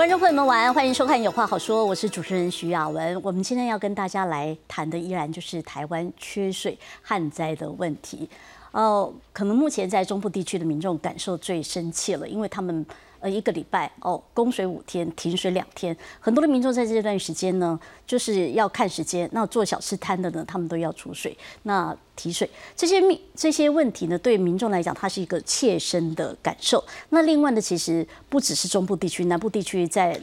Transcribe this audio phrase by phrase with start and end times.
[0.00, 3.22] 观众朋友们晚安，欢迎收看《有话好说》，我是主持人徐雅文。
[3.22, 8.26] 我们今天要跟大家来谈的依然就是台湾缺水旱灾的问题。
[8.72, 12.86] 哦，可能目前在中部地区的民众感受最深切了，因为他们。
[13.20, 19.28] 呃，一个礼拜哦，供水五天，停水两天，很多的民众在这段时间呢，就是要看时间。
[19.32, 26.82] 那做小吃摊的呢，他们都要储水，那提水，这些民这些问题呢，对民众来讲，它是一个切身的感受。
[27.10, 30.20] 那另外呢，其实不只是中部地区，南部地区在。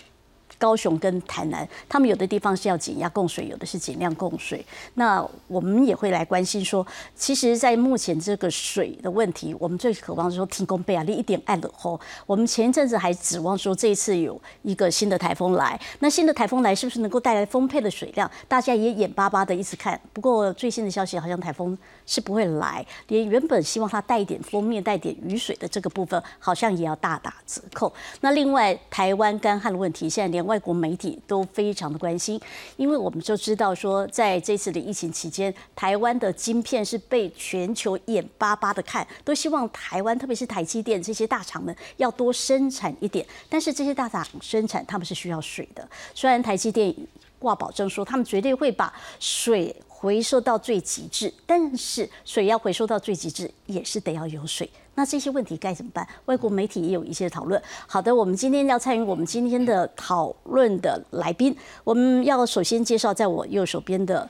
[0.58, 4.66] 高雄跟台南，他们有的地方是要减压供水，有的是减量供水。
[4.96, 12.00] 那我们也会来关心说，其实，在目前这个水的问题，我们最渴望说提供贝亚利一点爱的吼。
[12.26, 18.30] 我们前一阵子还指望说，这一次有一个新的台风来，那新的台风来是不是能够带来丰沛的水量？
[18.48, 20.00] 大家也眼巴巴的一直看。
[20.12, 27.94] 不过最新的消息好像台风是不会来，连原本希望它带一点封面、带点雨水的这个部分，好像也要大打折扣。
[28.22, 32.42] 那另外，台湾干旱的问题，现在连外国媒体都非常的关心，
[32.78, 43.26] 因为我们就知道说，在这次的疫情期间，台湾的晶片是被全球眼巴巴的看，都希望台湾，特别是台积电这些大厂们要多生产一点。
[43.50, 45.86] 但是这些大厂生产，他们是需要水的。
[46.16, 46.96] 虽然台积电
[47.38, 49.76] 挂保证说，他们绝对会把水。
[50.00, 54.70] 回收到最极致，但是水要回收到最极致，也是得要有水。
[54.94, 56.08] 那这些问题该怎么办？
[56.26, 57.60] 外国媒体也有一些讨论。
[57.88, 64.30] 好的，我们今天要参与我们今天的讨论的来宾，我们要首先介绍在我右手边的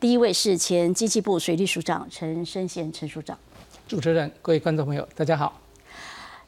[0.00, 3.38] 第一位是前经济部水利署长陈生贤陈署长。
[3.86, 5.60] 主持人、各位观众朋友，大家好。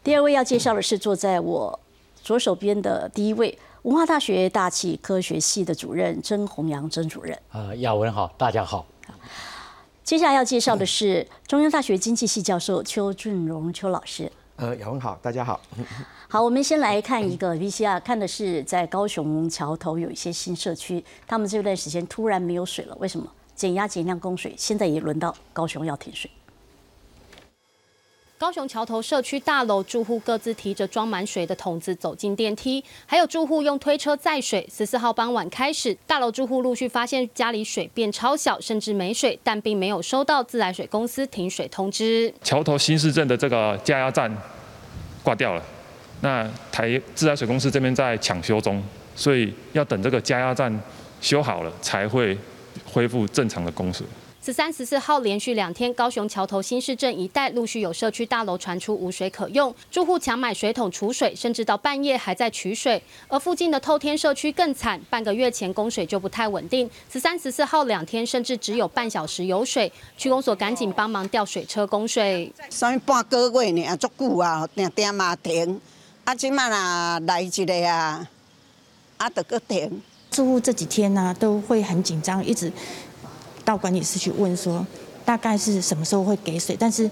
[0.02, 1.78] 第二位要介绍的是坐在我
[2.20, 3.56] 左手边的第一位。
[3.86, 8.84] 文化大学大气科学系的主任曾宏阳曾主任，啊，亚文好，大家好。
[10.02, 15.60] 接下来要介绍的是中央大学经济系教授邱俊荣邱老师，呃，亚文好，大家好。
[16.26, 23.32] 好，我们先来看一个 VCR，看的是在高雄桥头有一些新社区，他们这段时间突然没有水了，为什么？
[23.54, 26.28] 减压减量供水，现在也轮到高雄要停水。
[28.38, 34.68] 高雄桥头社区大楼住户各自提着装满水的桶子走进电梯，还有住户用推车载水。
[34.70, 42.32] 十四号傍晚开始，大楼住户陆续发现家里水变超小，甚至没水，但并没有收到自来水公司停水通知。
[42.42, 44.30] 桥头新市镇的这个加压站
[45.22, 45.62] 挂掉了，
[46.20, 50.78] 那台自来水公司这边在抢修中，所以要等这个加压站
[51.22, 52.36] 修好了才会
[52.84, 54.06] 恢复正常的供水。
[54.46, 63.02] 十三、十四号连续两天，高雄桥头新市镇一带陆续有社区大楼传出无水可用，住户抢买水桶储水，甚至到半夜还在取水。
[63.26, 66.88] 而附近的透天社区更惨，半个月前供水就不太稳定。
[67.12, 72.52] 十三、十四号两天甚至只有半小时有水，区公所赶紧帮忙调水车供水。
[72.70, 75.80] 上半个月呢，足久啊，定定嘛停，
[76.22, 78.24] 啊，即满啊来一个啊，
[79.16, 80.00] 啊，得个停。
[80.30, 82.70] 住户这几天呢，都会很紧张，一直。
[83.66, 84.86] 到管理室去问说，
[85.24, 86.76] 大概是什么时候会给水？
[86.78, 87.10] 但是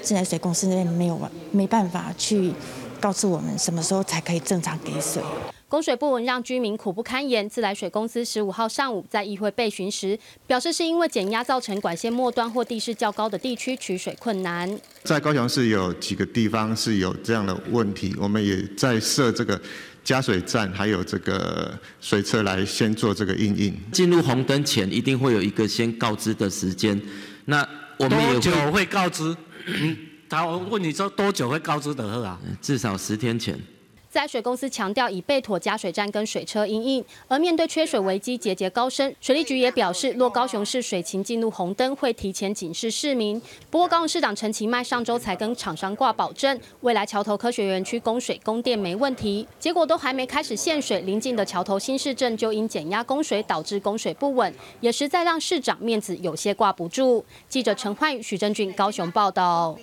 [0.00, 1.20] 自来水公司那边没有
[1.50, 2.52] 没办法去
[3.00, 5.20] 告诉我们什么时候才可以正常给水。
[5.68, 7.48] 供水不稳让居民苦不堪言。
[7.48, 14.78] 自来水公司十五号上午在议会备询时表示，是因为减压造成管线末端或地势较高的地区取水困难。
[15.04, 19.60] 在高雄市有几个地方是有这样的问题，我们也在设这个。
[20.02, 23.74] 加水站还有这个水车来先做这个应应。
[23.92, 27.00] 进入红灯前一定会有一个先告知的时间。
[27.44, 27.66] 那
[27.96, 29.36] 我们多久会告知？
[29.66, 29.96] 嗯，
[30.28, 32.38] 他问你说多久会告知的呵啊？
[32.60, 33.58] 至少十天前。
[34.10, 43.40] 在水公司强调已备妥加水站跟水车应应，而面对缺水危机节节高升，水利局也表示，若高雄市水情进入红灯，会提前警示市民。
[43.70, 57.24] 不过高雄市长陈其迈上周才跟厂商挂保证，未来桥头科学园区供水供电没问题，结果都还没开始限水，临近的桥头新市镇就因减压供水导致供水不稳，也实在让市长面子有些挂不住。
[57.48, 59.78] 记者陈焕宇、许正俊高雄报道。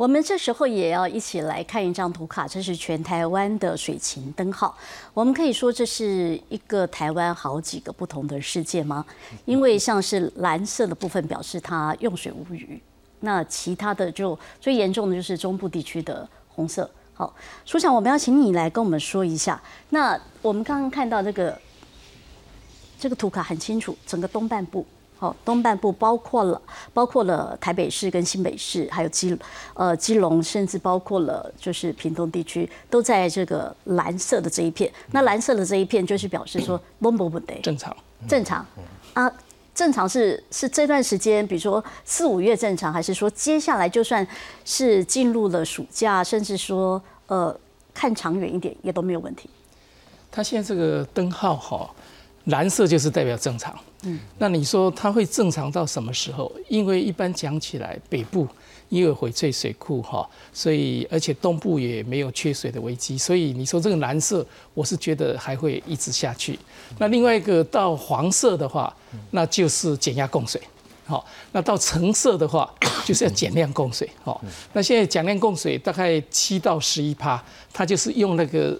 [0.00, 4.74] 我们这时候也要一起来看一张图卡，这是全台湾的水情灯号。
[5.12, 9.04] 我们可以说这是一个台湾好几个不同的世界吗？
[9.44, 12.80] 因为像是蓝色的部分表示它用水无虞，
[13.20, 16.90] 那其他的就最严重的就是中部地区的红色。
[17.12, 17.34] 好，
[17.66, 19.60] 署长，我们要请你来跟我们说一下。
[19.90, 21.60] 那我们刚刚看到这个
[22.98, 24.86] 这个图卡很清楚，整个东半部。
[25.20, 26.62] 好，东半部包括了
[26.94, 29.38] 包括了台北市跟新北市，还有基
[29.74, 34.90] 呃基隆，甚至包括了就是屏东地区，都在这个蓝色的这一片。
[35.12, 36.80] 那蓝色的这一片就是表示说，
[37.62, 37.94] 正常，
[38.26, 38.66] 正常
[39.12, 39.30] 啊，
[39.74, 44.26] 正常是是这段时间，比如说四五月正常，还是说接下来就算
[44.64, 47.54] 是进入了暑假，甚至说呃
[47.92, 49.50] 看长远一点也都没有问题。
[50.32, 51.90] 他现在这个灯号哈，
[52.50, 53.74] 蓝色就是代表正常。
[54.02, 56.50] 嗯，那你说它会正常到什么时候？
[56.68, 58.46] 因为一般讲起来，北部
[58.88, 64.44] 因为翡翠水库哈，所以而且东部也没有缺水的危机，所以你说这个蓝色，
[64.74, 66.58] 我是觉得还会一直下去。
[66.98, 68.94] 那另外一个到黄色的话，
[69.32, 70.60] 那就是减压供水。
[71.04, 72.72] 好，那到橙色的话，
[73.04, 74.08] 就是要减量供水。
[74.22, 74.42] 好，
[74.72, 77.42] 那现在减量供水大概七到十一趴，
[77.72, 78.78] 它就是用那个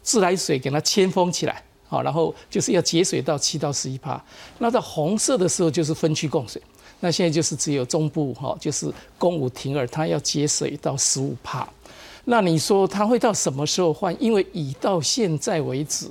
[0.00, 1.62] 自来水给它铅封起来。
[1.92, 4.18] 好，然后就是要节水到七到十一帕。
[4.60, 6.60] 那到红色的时候就是分区供水。
[7.00, 11.68] 那现在就是只有中部哈，就是公五停二，它要节水到十五帕。
[12.24, 14.16] 那你说它会到什么时候换？
[14.18, 16.08] 因为已到现在为止，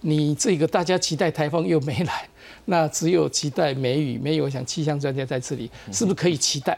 [0.00, 2.28] 你这个大家期待台风又没来，
[2.64, 4.18] 那只有期待梅雨。
[4.18, 6.76] 没有我想气象专家在这里，是不是可以期待？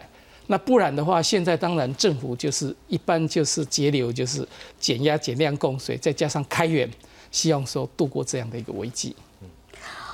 [0.49, 4.47] 那不然的话，现在当然政府就是一般就是节流，就是
[4.79, 6.87] 减压减量供水，再加上开源。
[7.33, 9.17] 希望说度过这样的一个危机。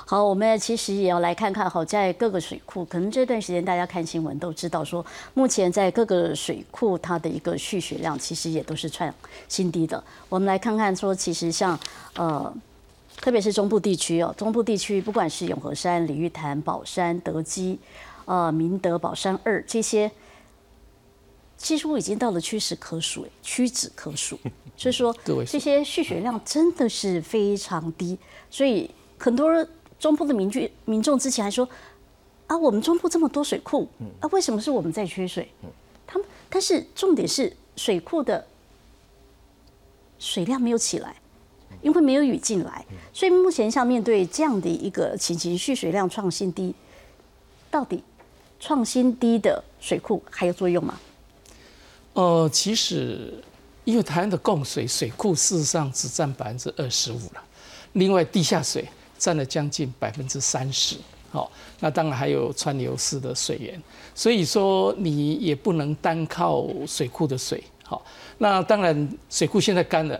[0.07, 5.05] 好，我们其实也要来看看，好在各个水库，可能这段时间大家看新闻都知道，说
[5.35, 9.13] 目前在各个水库它的一个蓄水量其实也都是创
[9.47, 10.03] 新低的。
[10.27, 11.79] 我们来看看说，其实像
[12.15, 12.51] 呃，
[13.17, 17.77] 特别是中部地区哦，中部地区不管是永和山、鲤鱼潭、宝山、德基、
[18.25, 20.09] 呃明德、宝山二这些。
[21.59, 24.39] 几乎已经到了屈指可数，屈指可数。
[24.77, 25.13] 所以说，
[25.45, 28.17] 这些蓄水量真的是非常低。
[28.49, 29.67] 所以很多
[29.99, 31.67] 中部的民居民众之前还说
[32.47, 33.89] ：“啊，我们中部这么多水库，
[34.21, 35.51] 啊，为什么是我们在缺水？”
[36.07, 38.47] 他们，但是重点是水库的
[40.17, 41.13] 水量没有起来，
[41.81, 42.85] 因为没有雨进来。
[43.11, 46.73] 所以目前像面对这样的一个情形，蓄水量创新低，
[47.69, 48.01] 到底
[48.61, 50.97] 创新低的水库还有作用吗？
[52.13, 53.33] 呃，其实
[53.85, 57.43] 因为台湾的供水水库事实上只占百分之二十五了，
[57.93, 60.97] 另外地下水占了将近百分之三十。
[61.31, 63.81] 好，那当然还有川流式的水源，
[64.15, 67.63] 所以说你也不能单靠水库的水。
[67.83, 68.03] 好，
[68.39, 70.19] 那当然水库现在干了。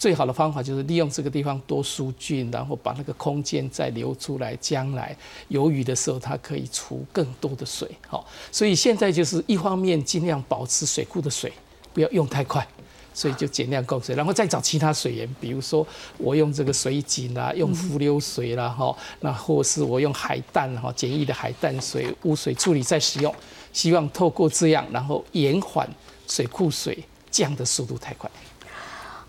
[0.00, 5.14] 最好的方法就是利用这个地方多疏浚，然后把那个空间再流出来，将来
[5.48, 7.86] 有雨的时候，它可以储更多的水。
[8.08, 11.52] 好，所以现在就是一方面尽量保持水库的水
[11.92, 12.66] 不要用太快，
[13.12, 15.86] 所以就减量供水，然后再找其他水源，比如说
[16.16, 23.34] 我用这个水井啦，用浮流水啦，哈，那或是我用海淡哈简易的海淡水污水处理再使用，
[23.74, 25.86] 希望透过这样，然后延缓
[26.26, 26.98] 水库水
[27.30, 28.30] 降的速度太快。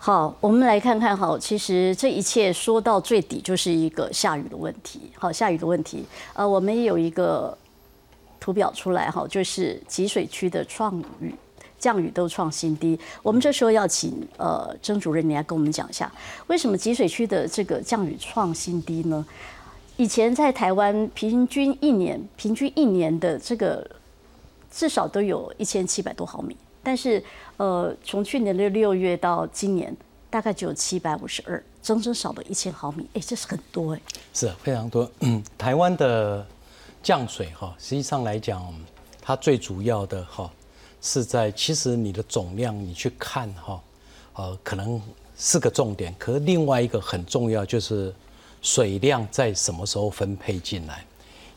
[0.04, 5.00] 好，我们来看看哈，其实这一切说到最底就是一个下雨的问题。
[5.14, 6.04] 好，下雨的问题，
[6.34, 7.56] 呃，我们也有一个
[8.40, 11.36] 图表出来哈，就是集水区的创雨
[11.78, 13.00] 降雨都创新低。
[13.22, 16.12] 我们这时候要请呃曾主任你来跟我们讲一下，
[16.48, 19.24] 为什么集水区的这个降雨创新低呢？
[19.98, 23.88] 以前在台湾平均一年平均一年的这个
[24.72, 26.58] 至少都有一千七百多毫米。
[26.84, 27.24] 但是，
[27.62, 29.96] 呃，从去年的六月到今年，
[30.32, 33.08] 大概只有七百五十二，整整少了一千毫米。
[33.14, 34.02] 哎，这是很多哎。
[34.34, 35.08] 是非常多。
[35.20, 36.44] 嗯，台湾的
[37.04, 38.74] 降水哈，实际上来讲，
[39.22, 40.52] 它最主要的哈
[41.04, 43.80] 是在其实你的总量你去看哈，
[44.34, 45.00] 呃，可能
[45.38, 46.16] 是个重点。
[46.18, 48.12] 可是另外一个很重要就是
[48.64, 51.06] 水量在什么时候分配进来？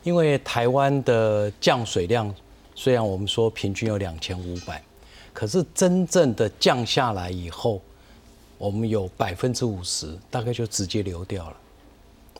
[0.03, 2.31] 因为台湾的降水量
[2.75, 4.79] 虽然我们说平均有两千五百。
[5.35, 7.81] 可是真正的降下来以后，
[8.57, 11.57] 我们有百分之五十，大概就直接流掉了。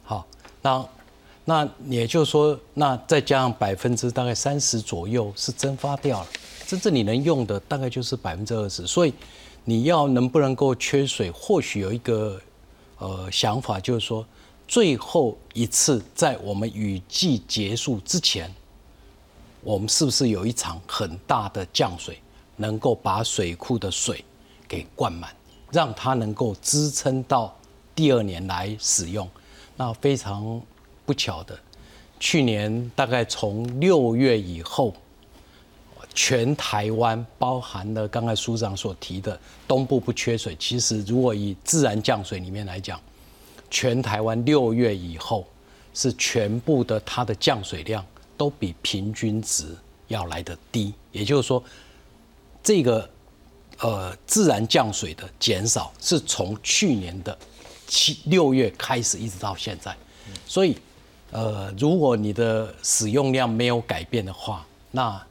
[0.02, 0.26] 好，
[0.62, 0.88] 那
[1.44, 6.28] 那也就是说，那再加上百分之大概三十左右是蒸发掉了，
[6.66, 8.88] 真正你能用的大概就是百分之二十。
[8.88, 9.14] 所以
[9.66, 12.40] 你要能不能够缺水，或许有一个
[13.00, 14.26] 呃想法，就是说
[14.70, 18.50] 最后一次在我们雨季结束之前，
[19.62, 22.18] 我们是不是有一场很大的降水？
[22.58, 24.24] 能够把水库的水
[24.68, 25.36] 给灌满，
[25.72, 27.56] 让它能够支撑到
[27.94, 29.30] 第二年来使用。
[29.76, 30.62] 那非常
[31.06, 31.58] 不巧的，
[32.20, 34.94] 去年大概从六月以后，
[36.14, 40.56] 全台湾包含了刚才署长所提的东部不缺水。
[40.58, 43.00] 其实如果以自然降水里面来讲，
[43.70, 45.46] 全台湾六月以后
[45.94, 48.06] 是全部的它的降水量
[48.38, 49.76] 都比平均值
[50.08, 51.62] 要来的低，也就是说。
[52.66, 53.08] 这个
[53.78, 57.38] 呃自然降水的减少是从去年的
[57.86, 59.96] 七六月开始一直到现在，
[60.48, 60.76] 所以
[61.30, 65.24] 呃如果你的使用量没有改变的话，那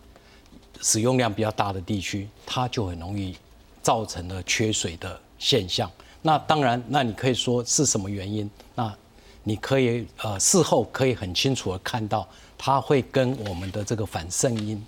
[0.81, 3.37] 使用量比较大的地区它就很容易
[3.83, 5.91] 造成了缺水的现象。
[6.23, 8.49] 那当然，那你可以说是什么原因？
[8.77, 8.95] 那
[9.43, 14.81] 你可以呃事后可以很清楚的看到，它会跟我们的这个反圣音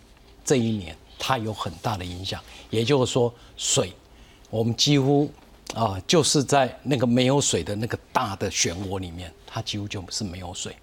[0.45, 2.43] 这一年它有很大的影响。
[2.71, 3.93] 也就是说，水
[4.51, 5.31] 我们几乎
[5.75, 10.75] 啊就是在那个没有水的那个大的漩涡里面，它几乎就是没有水。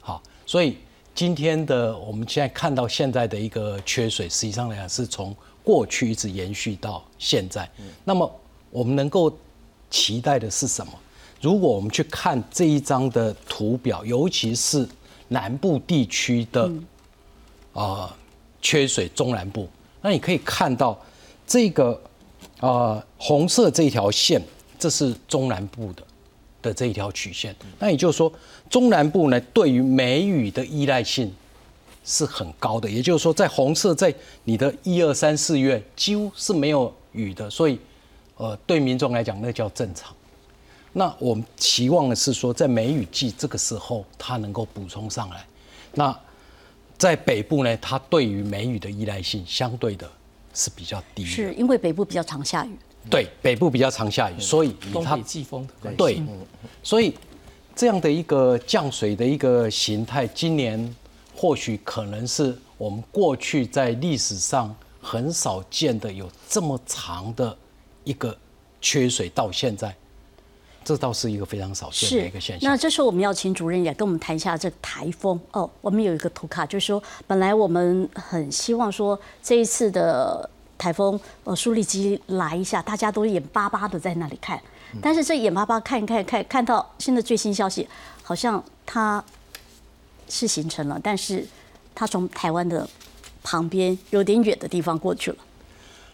[0.00, 0.78] 好，所以
[1.14, 7.70] 今天的我们现在看到现在的一个缺水，实际上来讲是从过去一直延续到现在。
[8.04, 9.32] 那么我们能够
[9.90, 10.92] 期待的是什么？
[11.40, 14.88] 如果我们去看这一张的图表，尤其是
[15.28, 16.70] 南部地区的
[17.72, 18.16] 啊
[18.62, 19.68] 缺水中南部，
[20.00, 20.98] 那你可以看到
[21.46, 22.00] 这个
[22.60, 24.40] 啊红色这条线，
[24.78, 26.02] 这是中南部的
[26.62, 27.54] 的这一条曲线。
[27.78, 28.32] 那也就是说，
[28.70, 31.30] 中南部呢对于梅雨的依赖性
[32.04, 32.88] 是很高的。
[32.88, 34.14] 也就是说，在红色在
[34.44, 37.78] 你的一二三四月几乎是没有雨的，所以
[38.36, 40.14] 呃对民众来讲那叫正常。
[40.92, 45.44] 那我们期望的是说，在梅雨季这个时候，它能够补充上来。
[45.94, 46.16] 那
[47.02, 50.08] 在北部呢，它对于梅雨的依赖性相对的
[50.54, 51.24] 是比较低。
[51.24, 52.70] 是因为北部比较常下雨。
[53.10, 56.22] 对，北部比较常下雨，所以东北季风的对，
[56.80, 57.12] 所以
[57.74, 60.94] 这样的一个降水的一个形态，今年
[61.34, 67.58] 或许可能是我们过去在历史上很少见的，有这么长的
[68.04, 68.38] 一个
[68.80, 69.92] 缺水到现在。
[70.84, 72.70] 这倒是一个非常少见的一个现象。
[72.70, 75.68] 那这时候我们要请主任也跟我们谈一下这个台风哦。
[75.80, 84.60] 我们有一个图卡，就是说本来我们很希望说这一次的台风呃苏力基来一下，大家都眼巴巴的在那里看。
[85.00, 87.88] 但是这眼巴巴看一看看看到现在最新消息，
[88.22, 89.24] 好像它
[90.28, 91.46] 是形成了，但是
[91.94, 92.88] 它从台湾的
[93.42, 95.36] 旁边有点远的地方过去了。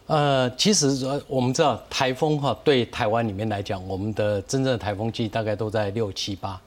[0.08, 6.58] 呃，其实呃，我们知道台风哈，对台湾里面来讲，我们的真正的台风季大概都在六七八。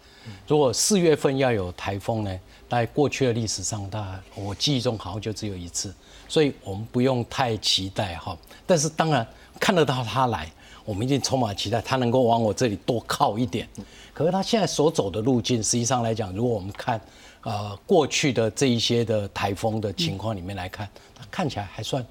[0.47, 5.91] 如果四月份要有台风呢，在过去的历史上，大概我记忆中好像就只有一次，
[6.27, 8.37] 所以我们不用太期待哈。
[8.67, 9.25] 但是当然
[9.59, 10.47] 看得到它来，
[10.85, 13.67] 我们一定充满期待，它能够往我这里多靠一点。
[14.13, 17.01] 可是它现在所走的路径，实际上来讲，如果我们看
[17.41, 22.05] 呃过去的这一些的台风的情况里面来看，它看起来还算。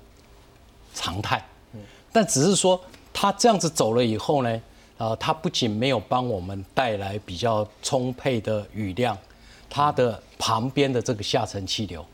[0.94, 1.44] 常态，
[2.12, 2.80] 但只是说
[3.12, 4.61] 他这样子走了以后呢，
[4.99, 9.16] 呃，他不仅没有帮我们带来比较充沛的雨量，
[9.68, 12.04] 它的旁边的这个下沉气流，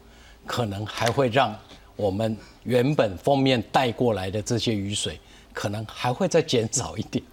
[0.46, 1.54] 可能还会让
[1.96, 5.18] 我们原本封面带过来的这些雨水，
[5.52, 7.24] 可能还会再减少一点。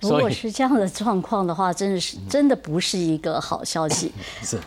[0.00, 4.12] 如果是这样的状况的话，真的是真的不是一个好消息。
[4.42, 4.60] 是。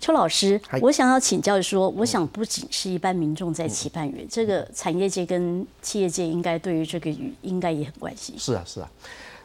[0.00, 8.34] 邱老师，我想要请教说，我想不仅是一般民众在期盼雨，这个产业界跟企业界应该对于这个雨应该也很关心。
[8.38, 8.90] 是啊，是啊，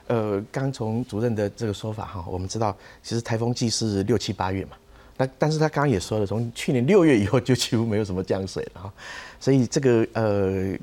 [0.07, 4.77] 呃，刚从主任的这个说法哈，我们知道其实台风季是六七八月嘛，
[5.17, 8.93] 那但是他刚刚也说了，从去年六月以后就几乎没有什么降水了哈，
[9.39, 10.77] 所以这个呃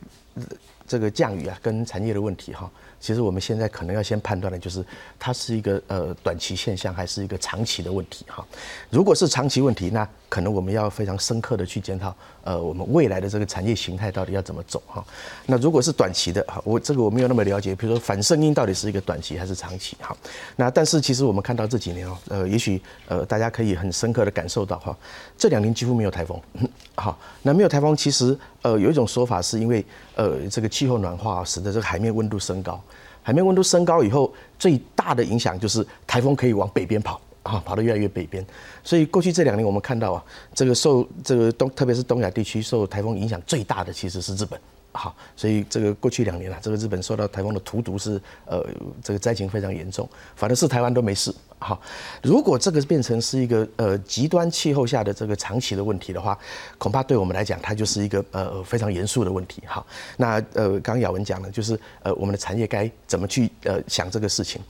[0.87, 2.71] 这个降雨啊跟产业的问题哈。
[3.01, 4.85] 其实我们现在可能要先判断的就是，
[5.19, 8.47] 它是一个呃短期现象，还是一个长期的问题哈。
[8.91, 15.05] 如果是长期问题，那可能我们要非常深刻的去检讨，呃，我们未来的这个产业形态到底要怎么走哈。
[15.47, 20.17] 那如果是短期的哈，我这个我没有那么了解，比如说反声音到底是一个短期还是长期哈。
[20.57, 24.97] 那但是其实我们看到这几年哦，呃，也许呃大家可以很深刻的感受到哈，
[25.37, 26.41] 这两年几乎没有台风，
[26.95, 32.81] 好，那没有台风其实呃有一种说法是因为呃这个气候暖化使得这个海面温度升高。
[33.23, 38.45] 海面温度升高以后，最大的影响就是台风可以往北边跑啊，跑得越来越北边。
[38.83, 44.59] 所以过去这两年我们看到啊，这个受这个东，特别是东亚地区受台风影响最大的其实是日本。
[44.93, 48.67] 好，所以这个过去两年啊，这个日本受到台风的荼毒是呃，
[49.01, 50.09] 这个灾情非常严重。
[50.35, 51.33] 反正是台湾都没事。
[51.61, 51.81] 好，
[52.25, 56.37] 如果这个变成是一个呃极端气候下的这个长期的问题的话，
[56.77, 59.63] 恐怕对我们来讲，它就是一个呃非常严肃的问题。
[59.65, 64.61] 好，那呃刚刚雅文讲了，就是呃我们的产业该怎么去呃想这个事情。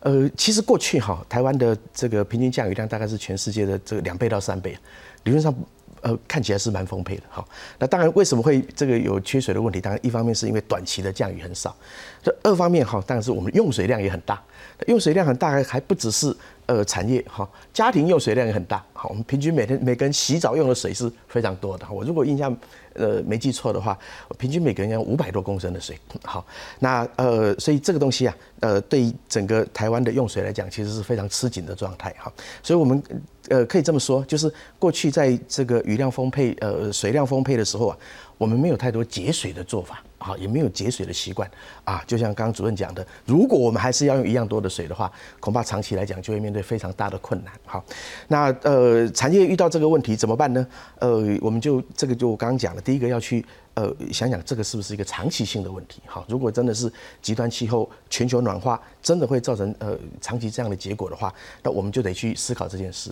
[0.00, 4.76] 呃，其实过去哈，台湾的这个平均降雨量大概是全世界的这个两倍到三倍，
[5.24, 5.54] 理论上。
[6.00, 7.44] 呃，看起来是蛮丰沛的哈。
[7.78, 9.80] 那当然，为什么会这个有缺水的问题？
[9.80, 11.74] 当然，一方面是因为短期的降雨很少。
[12.22, 14.42] 这二方面哈，当然是我们用水量也很大。
[14.86, 16.34] 用水量很大，还不只是
[16.66, 18.84] 呃产业哈，家庭用水量也很大。
[18.92, 21.86] 好，我们平均每天每个人洗澡用的水是非常多的。
[21.90, 22.56] 我如果印象
[22.94, 23.98] 呃没记错的话，
[24.38, 25.98] 平均每个人要五百多公升的水。
[26.22, 26.46] 好，
[26.78, 32.32] 那呃，所以这个东西啊，呃，对整个台湾的用水来讲，其实是非常吃紧的状态哈。
[32.62, 33.02] 所以我们。
[33.48, 37.98] 呃，可以这么说，就是过去在这个雨量丰沛、呃水量丰沛的时候啊，
[38.38, 40.02] 我们没有太多节水的做法。
[40.18, 41.48] 啊，也没有节水的习惯
[41.84, 42.02] 啊。
[42.04, 47.54] 就像刚刚主任讲的，如果我们还是要用一样多的水的话，恐怕长期来讲就会面对非常大的困难。
[47.64, 47.84] 好，
[48.26, 50.66] 那呃，产业遇到这个问题怎么办呢？
[50.98, 56.02] 呃，我们就这个就我刚刚讲的，第一个要去呃想想这个是不是一个长期性的问题。
[56.04, 56.92] 好，如果真的是
[57.22, 63.08] 极端气候、全球暖化真的会造成呃长期这样的结果的话，那我们就得去思考这件事。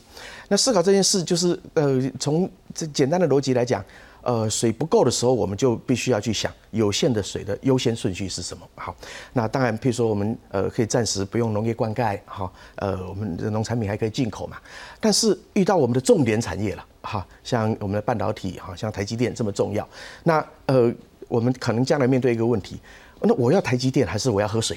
[0.48, 3.84] 那思考这件事就是呃从这简单的逻辑来讲。
[4.26, 8.68] 呃，水不够的时候，我们就必须要去想有限的水的优先顺序是什么。
[8.74, 8.92] 好，
[9.32, 14.56] 那当然，譬如说我们呃可以暂时不用农业灌溉，哈，呃，我们的农产品还可以进口嘛。
[14.98, 19.88] 但是遇到我们的重点产业了，哈，像我们的半导体，哈，像台积电这么重要，
[20.24, 20.92] 那呃，
[21.28, 22.80] 我们可能将来面对一个问题，
[23.20, 24.76] 那我要台积电还是我要喝水？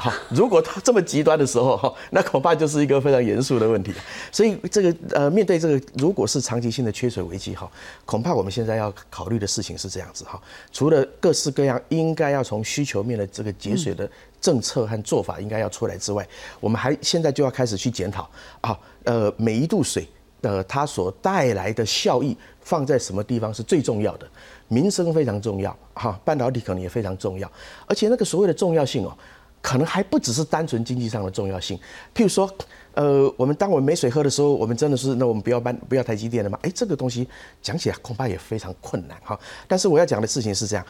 [0.00, 3.92] 好，如果它这么极端的时候，哈，那恐怕就是一个非常严肃的问题。
[4.30, 7.68] 所以这个呃，面对这个，如果是长期性的缺水危机，哈，
[8.04, 10.40] 恐怕我们现在要考虑的事情是这样子，哈。
[10.72, 14.08] 除了各式各样应该要从需求面的这个节水的
[14.40, 16.24] 政策和做法应该要出来之外，
[16.60, 20.06] 我们还现在就要开始去检讨啊，呃，每一度水
[20.40, 24.28] 的它所带来的效益放在什么地方是最重要的？
[24.68, 27.50] 民生非常重要，哈，半导体可能也非常重要，
[27.84, 29.12] 而且那个所谓的重要性哦。
[29.60, 31.78] 可能还不只是单纯经济上的重要性，
[32.14, 32.48] 譬如说，
[32.94, 36.58] 呃，我们当我们没水喝的时候，我们真的是那我们不要搬不要台积电了吗？
[36.62, 37.28] 哎，这个东西
[37.60, 39.38] 讲起来恐怕也非常困难哈。
[39.66, 40.86] 但是我要讲的事情是这样，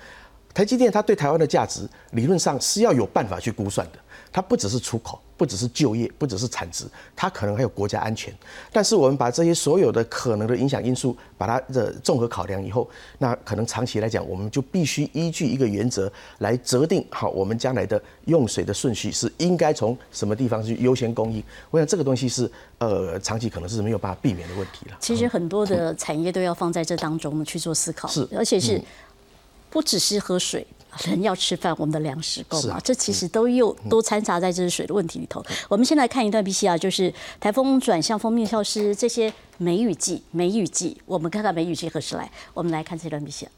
[0.54, 3.98] 台积电它对台湾的价值理论上是要有办法去估算的。
[4.32, 6.84] 它不只是出口，不只是就业，不只是产值，
[7.16, 8.32] 它可能还有国家安全。
[8.72, 21.42] 但是我们把这些所有的可能的影响因素，把它的综合考量以后，那可能长期来讲，我们就必须依据一个原则来择定好我们将来的用水的顺序是应该从什么地方去优先供应。
[21.70, 24.96] 我想这个东西是呃长期可能是没有办法避免的问题了。
[25.00, 28.80] 其实很多的产业都要放在这当中去做思考，是，而且是
[29.70, 30.66] 不只是喝水。
[31.04, 32.80] 人要吃饭，我们的粮食够吗？
[32.82, 35.44] 这其实都又都掺杂在这是水的问题里头。
[35.68, 42.30] 我们先来看一段 B C 啊，就是台风转向封面消失这些梅雨季，梅雨季，我们看看梅雨季何时来。
[42.54, 43.48] 我们来看这段 B C。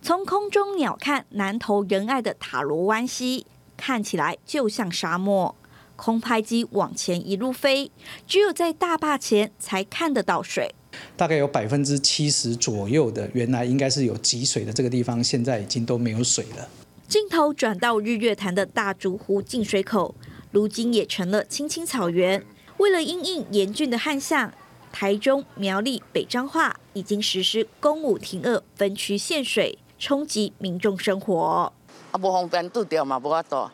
[0.00, 5.54] 从空中鸟瞰南投仁爱的塔罗湾溪，看起来就像沙漠。
[5.96, 7.90] 空拍机往前一路飞，
[8.24, 10.72] 只有在大坝前才看得到水。
[11.16, 16.68] 大概有百分之七十左右的原来应该是有积水的这个地方，现在已经都没有水了。
[17.08, 20.14] 镜头转到日月潭的大竹湖进水口，
[20.50, 22.44] 如今也成了青青草原。
[22.76, 24.52] 为了因应严峻的旱象，
[24.92, 31.72] 台中、苗栗、北彰化已经实施公武停二分区限水，冲击民众生活。
[32.12, 32.64] 啊，不方便
[33.06, 33.56] 嘛，不法度。
[33.56, 33.70] 哦。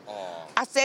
[0.55, 0.79] 啊，洗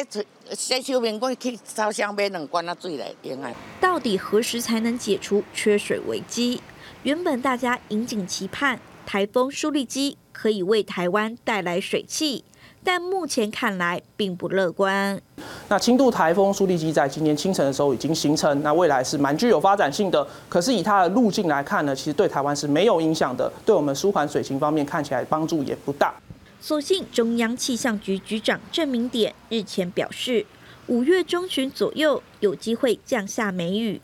[0.56, 3.52] 洗手面我去烧香买两罐啊水来用啊。
[3.80, 6.62] 到底何时才能解除缺水危机？
[7.04, 12.44] 原本大家引颈期盼台风舒力基可以为台湾带来水汽，
[12.84, 15.22] 但目前看来并不乐观。
[15.68, 20.28] 那轻度台风疏力基在今年清晨的时候已经形成，那未来是蛮具有发展性的。
[20.50, 26.14] 可是以它的路径来看呢，其实对台湾是没有影响的，对我们舒缓水情方面看起来帮助也不大。
[26.62, 30.46] 所幸中央气象局局长郑明典日前表示，
[30.88, 34.02] 五月中旬左右有机会降下梅雨，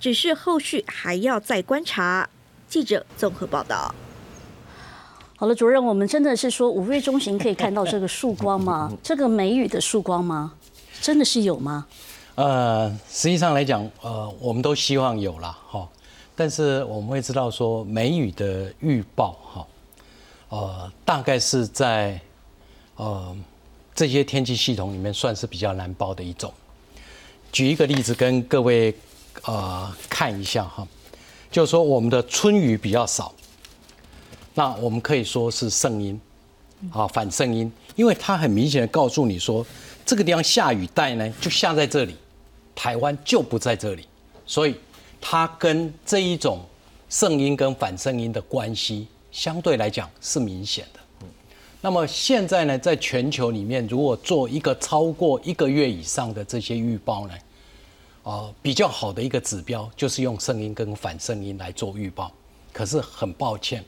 [0.00, 2.28] 只是后续还要再观察。
[2.68, 3.94] 记者综合报道。
[5.36, 8.92] 好了，主任，我们真的是说五月中旬可以看到这个曙光吗？
[9.02, 10.54] 这个梅雨的曙光吗？
[11.00, 11.86] 真的是有吗？
[12.34, 15.88] 呃，实际上来讲，呃，我们都希望有啦哈，
[16.34, 19.66] 但是我们会知道说梅雨的预报哈。
[20.52, 22.20] 呃，大概是在
[22.96, 23.34] 呃
[23.94, 26.52] 这些天气系统里面算是比较难报的一种。
[27.50, 28.94] 举一个例子跟各位
[29.44, 30.86] 呃看一下哈，
[31.50, 33.32] 就是说我们的春雨比较少，
[34.52, 36.20] 那我们可以说是圣音
[36.90, 39.64] 啊反圣音，因为它很明显的告诉你说
[40.04, 42.14] 这个地方下雨带呢就下在这里，
[42.74, 44.06] 台湾就不在这里，
[44.44, 44.76] 所以
[45.18, 46.60] 它跟这一种
[47.08, 49.08] 圣音跟反圣音的关系。
[49.32, 51.00] 相对来讲是明显的。
[51.80, 57.34] 那么现在呢，在全球里面，如果做一个超过一个月以上的这些预报呢，
[58.22, 62.30] 啊，比较好的一个指标就是用声音跟反声音来做预报。
[62.72, 63.84] 可是很抱歉，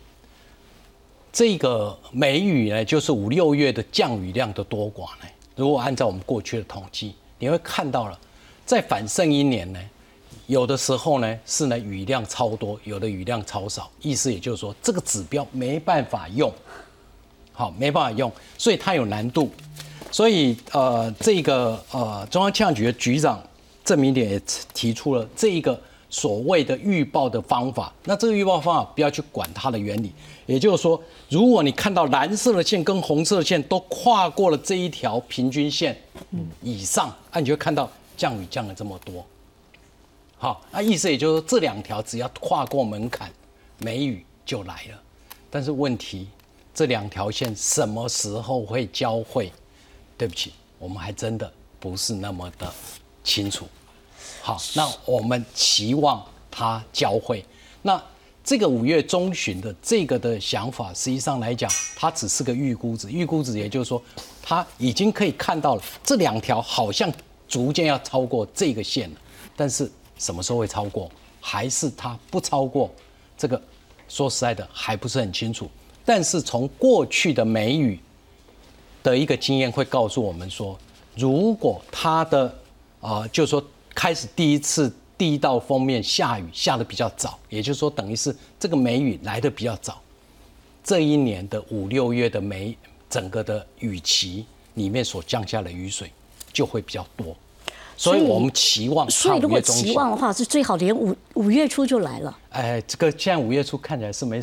[1.33, 8.19] 这个梅雨呢，就是五六月的降雨量的多寡呢，如果按照我们过去的统计，你会看到了，
[8.67, 9.79] 在反声音年呢。
[10.47, 16.53] 有的时候呢是呢雨量超多，有的雨量超少，意思也就是说这个指标没办法用，
[17.53, 19.51] 好没办法用，所以它有难度。
[20.11, 23.43] 所以呃这个呃中央气象局的局长
[23.85, 24.41] 郑明典也
[24.73, 27.93] 提出了这一个所谓的预报的方法。
[28.05, 30.13] 那这个预报方法不要去管它的原理，
[30.47, 35.97] 也就是说，如果你看到蓝色的线跟红色的线都跨过了这一条平均线
[36.63, 39.25] 以上，那你就看到降雨降了这么多。
[40.45, 43.33] 好，那意思也就是说，这两条只要跨过门槛，
[43.79, 45.03] 梅雨就来了。
[45.49, 46.29] 但是问题，
[46.75, 49.51] 这两条线什么时候会交汇？
[50.19, 52.71] 对不起，我们还真的不是那么的
[53.23, 53.67] 清楚。
[54.43, 57.43] 好，那我们期望它交汇。
[57.81, 57.99] 那
[58.45, 63.11] 这个五月中旬的这个的想法，实际上来讲，它只是个预估值。
[63.11, 64.03] 预估值也就是说，
[64.43, 67.11] 它已经可以看到了这两条好像
[67.49, 69.17] 逐渐要超过这个线了。
[69.57, 72.91] 但是什么时候会超过，还是它不超过？
[73.37, 73.61] 这个
[74.09, 75.69] 说实在的还不是很清楚。
[76.05, 77.99] 但是从过去的梅雨
[79.03, 80.79] 的一个经验会告诉我们说，
[81.17, 82.55] 如果它的
[83.01, 90.01] 啊，就是说开始第一次第一道封面下雨下的比较早，也就是说等于是这个梅雨来的比较早，
[90.83, 92.77] 这一年的五六月的梅
[93.09, 96.11] 整个的雨期里面所降下的雨水
[96.53, 97.37] 就会比较多，
[97.97, 102.39] 所以我们期望所以如果期望的话，是最好连五五月初就来了。
[102.51, 104.41] 哎，这个现在五月初看起来是没。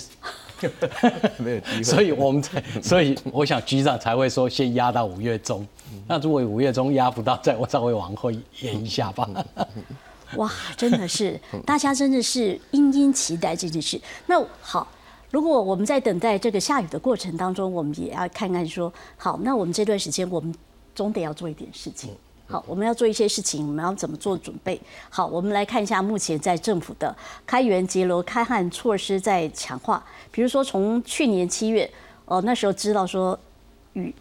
[1.40, 5.68] 没有机会，所以我们才，所以我想局长才会说先压到五月中。
[6.08, 9.28] 那如果五月中压不到，再我稍微往后延一下吧。
[10.38, 14.00] 哇，真的是，大家真的是殷殷期待这件事。
[14.28, 14.88] 那好，
[15.32, 20.54] 如果我们在等待这个下雨的过程当中，我们也要看看说，好，那我们这段时间我们
[20.94, 22.12] 总得要做一点事情。
[22.52, 24.78] 好，我们要做一些事情，我们要怎么做准备？
[25.10, 30.04] 好，我们来看一下目前在政府的开源节流、开旱措施在强化。
[30.32, 31.90] 比如说，从去年七月，
[32.26, 33.40] 哦，那时候知道说
[33.94, 34.14] 雨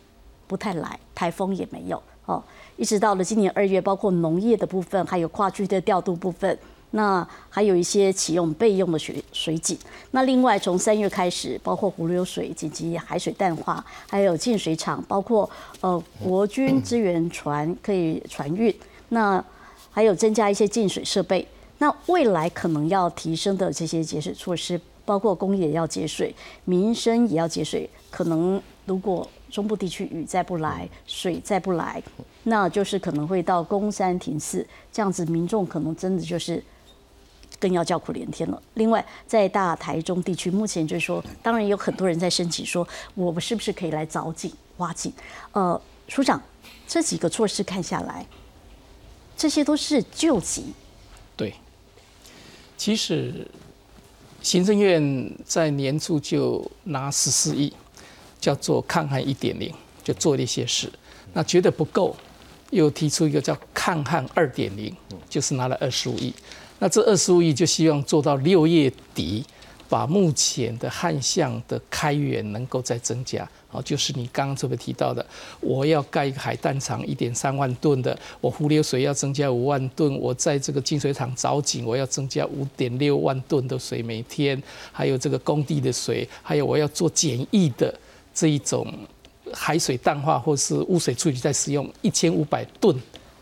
[0.47, 2.41] 不太来，台风也没有，哦，
[2.77, 6.57] 一直到了今年二月，包括农业的部分，还有跨区的调度部分。
[6.93, 9.79] 那还有一些启用备用的水水井。
[10.11, 15.49] 那另外从三月开始，包括湖流水紧急海水淡化，还有进水厂，包括
[15.81, 18.75] 呃国军支援船可以船运。
[19.11, 19.45] 那
[19.93, 21.47] 还有增加一些进水设备。
[21.79, 27.89] 那未来可能要提升的这些节水措施，包括工业要节水，民生也要节水。
[28.11, 32.03] 可能如果中部地区雨再不来，水再不来，
[32.43, 36.61] 那就是可能会到公山停寺，这样子民众可能真的就是。
[37.61, 38.61] 更要叫苦连天了。
[38.75, 45.13] 另外，在大台中地区，目前就是说，当然有很多人在申请，说我们是不是可以来凿井、挖井？
[45.53, 46.43] 呃，署长，
[46.89, 48.27] 这几个措施看下来，
[49.37, 50.73] 这些都是救急。
[51.37, 51.55] 对，
[52.79, 53.47] 其实
[54.43, 57.73] 行政院在年初就拿十四亿，
[58.41, 60.91] 叫做抗旱一点零，就做了一些事。
[61.35, 62.17] 那觉得不够，
[62.71, 64.97] 又提出一个叫抗旱二点零，
[65.29, 66.35] 就是拿了二十五亿。
[66.81, 69.45] 那这二十五亿就希望做到六月底，
[69.89, 73.49] 把目前的旱象的开源能够再增加。
[73.69, 75.25] 好，就是你刚刚特别提到的，
[75.61, 87.95] 我要盖一个海淡厂一点三万吨的，我湖流水要增加五万吨，我在这个净水厂凿井，我要增加五点六万吨的水每天，还有这个工地的水，还有我要做简易的
[88.35, 88.93] 这一种
[89.53, 92.97] 海水淡化或是污水处理再使用一千五百吨。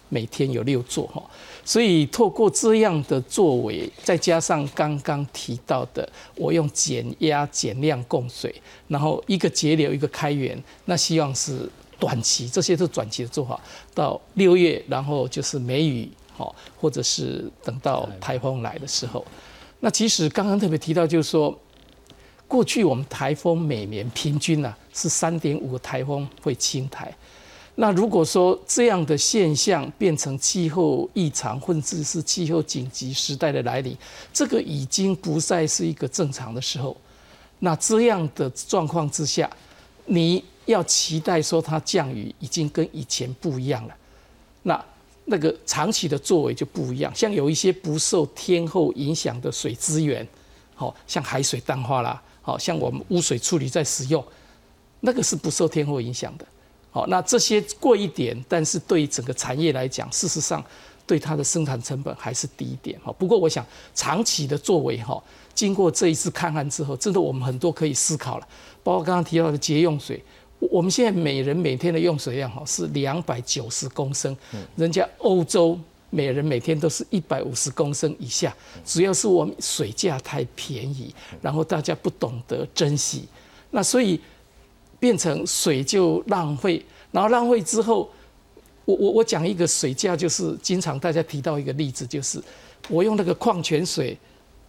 [0.08, 1.22] 每天有六座哈，
[1.64, 8.54] 所以透过这样的作为，再加上刚刚提到的，我用减压减量供水，
[8.88, 11.68] 然后一个节流一个开源，那希望是
[11.98, 13.60] 短期，这些都是短期的做法。
[13.94, 19.24] 到六月，然后就是梅雨哈，或者是等到台风来的时候，
[19.80, 21.56] 那其实刚刚特别提到，就是说，
[22.46, 27.14] 过去我们台风每年平均呢是三点五个台风会侵台。
[27.80, 33.96] 那如果说这样的现象变成气候异常，甚至是气候紧急时代的来临，
[34.32, 36.96] 这个已经不再是一个正常的时候。
[37.60, 39.48] 那这样的状况之下，
[40.06, 43.96] 你要期待说它降雨已经跟以前不一样了。
[44.64, 44.84] 那
[45.26, 50.26] 那个长期的作为就不一样，像有一些不受天候影响的水资源，
[50.74, 54.24] 好像海水淡化啦，好像我们污水处理在使用，
[54.98, 56.44] 那个是不受天候影响的。
[56.98, 60.60] 好，那这些贵一点，但是对于整个产业来讲，事实上
[61.06, 62.98] 对它的生产成本还是低一点。
[63.04, 65.22] 哈，不过我想长期的作为哈，
[65.54, 68.48] 经过这一次看看之后，真的我们很多可以思考了。
[68.82, 70.20] 包括刚刚提到的节用水，
[70.58, 74.36] 我们现在每人每天的用水量哈是两百九十公升，
[74.74, 75.78] 人家欧洲
[76.10, 78.52] 每人每天都是一百五十公升以下。
[78.84, 83.28] 主要是我们水价太便宜，然后大家不懂得珍惜，
[83.70, 84.20] 那所以。
[84.98, 88.10] 变成水就浪费，然后浪费之后，
[88.84, 92.42] 我我我讲一个水价，就是经常大家提到一个例子，就是
[92.88, 94.16] 我用那个矿泉水，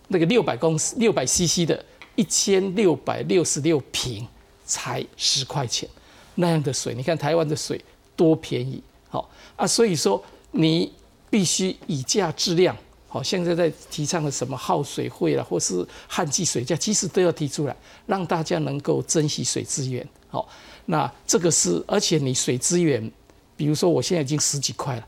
[0.09, 1.83] 那个六百公六百 CC 的，
[2.15, 4.27] 一千六百六十六瓶
[4.65, 5.89] 才十块钱，
[6.35, 7.79] 那样的水，你看台湾的水
[8.15, 10.91] 多便宜，好啊，所以说你
[11.29, 12.75] 必须以价质量，
[13.07, 20.47] 好，现在在提倡的什么耗水会啦，或是旱季水价，其实都要提出来，让大家能够珍惜水资源，好，
[20.85, 23.11] 那这个是，而且你水资源，
[23.57, 25.07] 比如说我现在已经十几块了，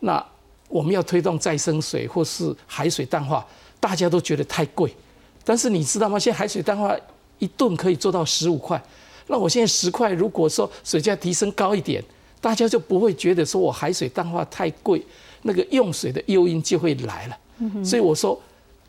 [0.00, 0.24] 那。
[0.66, 3.46] 我们要推动再生水或是海水淡化，
[3.78, 4.92] 大家都觉得太贵，
[5.44, 6.18] 但是你知道吗？
[6.18, 6.96] 现在海水淡化
[7.38, 8.82] 一吨可以做到十五块，
[9.28, 12.02] 那我现在十块，如果说水价提升高一点，
[12.40, 15.00] 大家就不会觉得说我海水淡化太贵，
[15.42, 17.38] 那个用水的诱因就会来了。
[17.84, 18.40] 所以我说，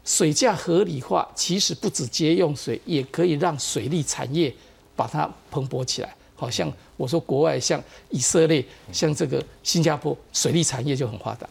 [0.04, 4.52] 水价合理化其实不止节用水，也可以让水利产业
[4.96, 6.16] 把它蓬勃起来。
[6.38, 11.48] 好像我说国外像以色列、像这个新加坡，水利产业就很发达。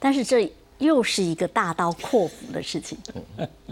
[0.00, 2.98] 但是这又是一个大刀阔斧的事情。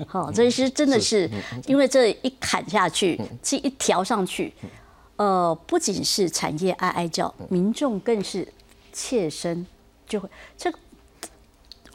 [0.06, 1.28] 好，这是真的是
[1.66, 4.52] 因为这一砍下去，这一调上去，
[5.16, 8.46] 呃，不仅是产业哀哀叫，民众更是
[8.92, 9.66] 切身
[10.06, 10.78] 就会这个。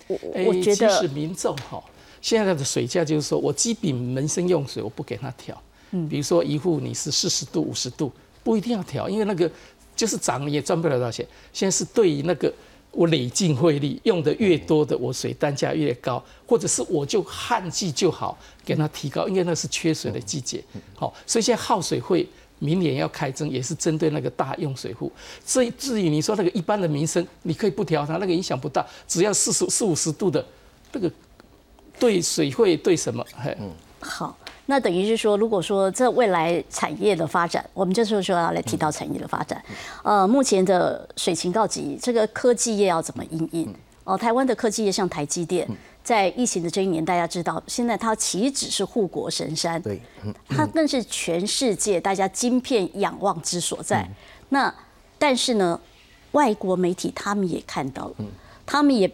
[0.08, 1.82] 我我觉得，其实民众哈，
[2.22, 5.60] 现在的水价就是说我基本民生用水我不给他调。
[5.94, 8.12] 嗯，比如说一户你是四十度、五十度。
[8.46, 9.50] 不一定要调，因为那个
[9.96, 11.26] 就是涨也赚不了多少钱。
[11.54, 12.54] 现在是对于那个
[12.92, 20.62] 我累进汇率用的越多的，我水单价越高，或者是我就旱季就好给它提高，因为那是缺水的季节。
[20.94, 22.28] 好，所以现在耗水会
[22.60, 25.10] 明年要开征，也是针对那个大用水户。
[25.46, 30.46] 至至于你说那个一般的民生，你可以不调它，那个影响不大，只要四十四五十度的，
[30.92, 31.10] 那个
[31.98, 33.26] 对水会对什么？
[33.38, 33.58] 嘿，
[34.02, 34.38] 好。
[34.66, 39.62] 那等于是说，如果说这未来产业的发展，我们这时候就要来提到产业的发展。
[40.04, 43.76] 呃，目前的水情告急，这个科技业要怎么应应？
[44.06, 45.68] 哦，台湾的科技业像台积电，
[46.02, 50.02] 在疫情的这一年，大家知道，现在它岂止是护国神山，对，
[50.48, 54.10] 它更是全世界大家晶片仰望之所在。
[54.48, 54.74] 那
[55.20, 55.78] 但是呢，
[56.32, 58.16] 外国媒体他们也看到了，
[58.66, 59.12] 他们也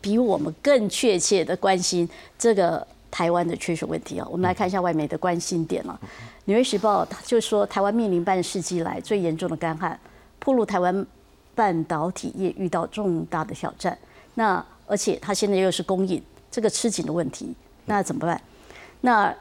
[0.00, 2.86] 比我们更确切的关心这个。
[3.10, 5.98] 台湾的缺水问题啊，我们来看一下外媒的关心点了。
[6.44, 9.98] 纽约时报就说，台湾面临半世纪来最严重的干旱，
[10.38, 11.06] 暴露台湾
[11.54, 13.96] 半导体业遇到重大的挑战。
[14.34, 17.54] 那而且它现在又是供应这个吃紧的问题，
[17.86, 18.40] 那怎么办？
[19.00, 19.34] 那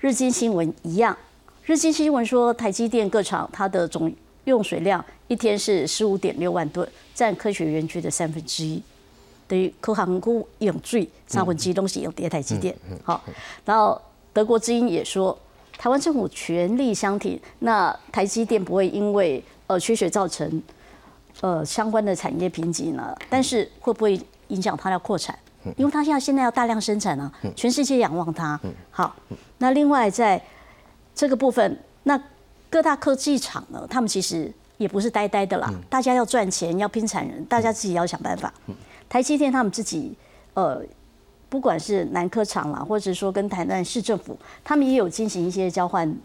[0.00, 1.16] 日经新闻一样，
[1.64, 4.12] 日经新闻说，台积电各厂它的总
[4.44, 8.82] 用水量一天是十五点六万吨，占科学园区的三分之一。
[9.52, 13.22] 等于科航股用水三分之一东西用叠台积电，好，
[13.66, 14.00] 然后
[14.32, 15.38] 德国之音也说，
[15.76, 20.62] 台湾政府全力相挺，那台积电不会因为呃缺水造成
[21.42, 23.14] 呃相关的产业瓶颈呢？
[23.28, 25.38] 但是会不会影响它要扩产？
[25.76, 28.58] 因为它现在现在要大量生产啊，全世界仰望它。
[28.90, 29.14] 好，
[29.58, 30.42] 那另外在
[31.14, 32.18] 这个部分，那
[32.70, 38.50] 各大科技厂呢，他们其实也不是呆呆的啦，大家要赚钱，要拼产能，大家自己要想办法。
[39.12, 40.14] 台积电他们自己，
[40.54, 40.82] 呃，
[41.50, 46.16] 不管是南科厂啦，或者说跟台南市政府，他们也有进行一些交换、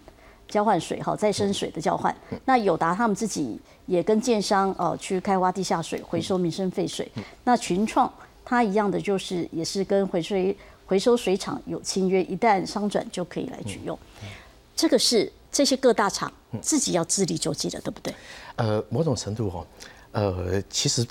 [0.47, 2.15] 交换水哈再生水的交换。
[2.45, 7.11] 那友达他们自己也跟建商哦去开挖地下水回收民生废水。
[7.43, 8.09] 那群创
[8.45, 10.37] 它一样的就是也是跟回收
[10.85, 13.99] 回收水厂有签约，一旦商转就可以来取用。
[14.77, 18.13] 这个是这些各大厂自己要自力救济的，对不对？
[18.55, 19.67] 呃，某种程度哈，
[20.13, 21.05] 呃，其实。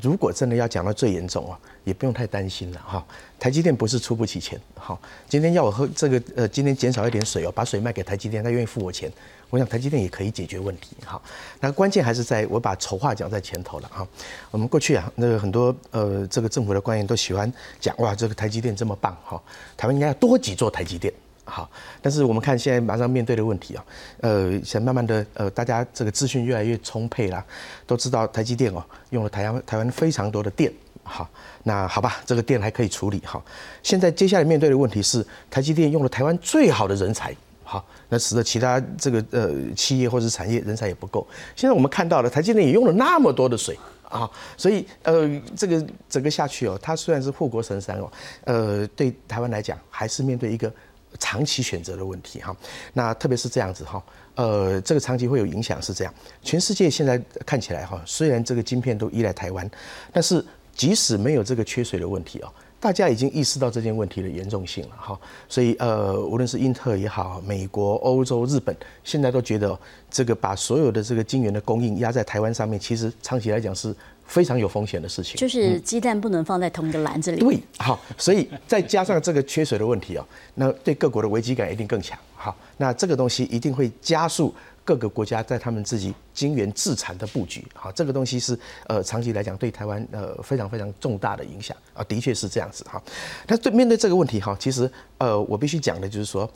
[0.00, 3.04] 如果真的要讲到最严重啊，也不用太担心了哈。
[3.38, 9.10] 台积电不是出不起钱，好，今天要我喝这个呃，今天减少一点水哦，把水卖给台积电，他愿意付我钱，
[9.48, 11.20] 我想台积电也可以解决问题哈。
[11.58, 14.06] 那关键还是在我把丑话讲在前头了哈。
[14.50, 19.42] 我们过去啊，那个很多呃，这个政府的官员都喜欢讲哇，这个台积电这么棒哈，
[19.76, 21.12] 台湾应该要多几座台积电。
[21.50, 21.68] 好，
[22.00, 23.84] 但是我们看现在马上面对的问题啊，
[24.20, 27.44] 呃，现在慢慢的呃，大家这个资讯越来越充沛啦，
[27.88, 31.28] 都知道台积电哦用了台湾台湾非常多的电，好，
[31.64, 33.44] 那好吧，这个电还可以处理好。
[33.82, 37.34] 现在接下来面对的问题是台积电用了台湾最好的人才，
[37.64, 41.26] 好，那使得其他这个呃企业或者产业人才也不够。
[41.56, 43.76] 现在我们看到了台积电也用了那么多的水
[44.08, 48.12] 啊，所以呃这个整个下去哦，它虽然是护国神山哦，
[48.44, 50.72] 呃对台湾来讲还是面对一个。
[51.18, 52.56] 长期选择的问题哈，
[52.92, 54.02] 那特别是这样子哈，
[54.34, 56.14] 呃，这个长期会有影响是这样。
[56.42, 59.68] 全世界现在看起来哈，虽然这个晶片都依赖台湾，
[60.12, 60.44] 但是
[60.74, 65.18] 即使没有这个缺水的问题哦，大家已经意识到这件问题的严重性了哈。
[65.48, 69.78] 所以呃，无论是英特尔也好，美国、欧洲、日本，现在都觉得
[70.10, 73.94] 这个把所有的这个晶圆的供应压在台湾上面，其实长期来讲是
[74.30, 75.36] 非常有风险的事情。
[75.36, 77.40] 就是鸡蛋不能放在同一个篮子里。
[77.40, 82.18] 对，好，所以再加上这个缺水的问题哦，那对各国的危机感一定更强。
[82.34, 84.54] 好，那这个东西一定会加速。
[84.82, 93.00] 各个国家在他们自己晶圆自产的布局，好，这个东西是呃长期来讲对台湾呃非常非常重大的影响啊，的确是这样子哈。
[93.46, 96.50] 那对面对这个问题哈，其实呃我必须讲的就是说，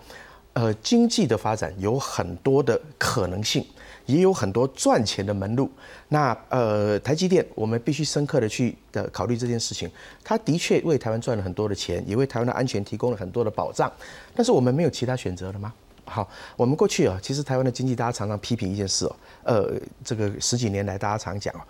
[0.54, 3.64] 呃经济的发展有很多的可能性，
[4.06, 5.70] 也有很多赚钱的门路。
[6.08, 9.90] 那呃台积电，我们必须深刻的去的考虑这件事情。
[10.22, 13.90] 它的确为台湾赚了很多的钱，也为台湾的安全提供了很多的保障。
[14.34, 15.72] 但是我们没有其他选择了吗？
[16.06, 19.72] 好，我们过去啊，其实台湾的经济，大家常常批评一件事哦，呃，
[20.04, 21.60] 这个十几年来大家常讲哦，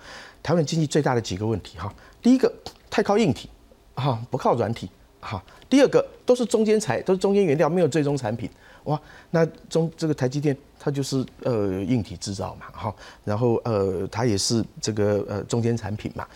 [0.43, 2.53] 台湾经济最大的几个问题哈，第一个
[2.91, 3.49] 太靠硬体，
[3.95, 8.51] 哈，不靠软体，哈，第二个都是中间材，都是中间原料，没有最终产品，
[8.85, 12.95] 哇，那中这个台积电它就是呃硬体制造嘛，哈，
[13.25, 16.27] 然后呃它也是这个呃中间产品嘛，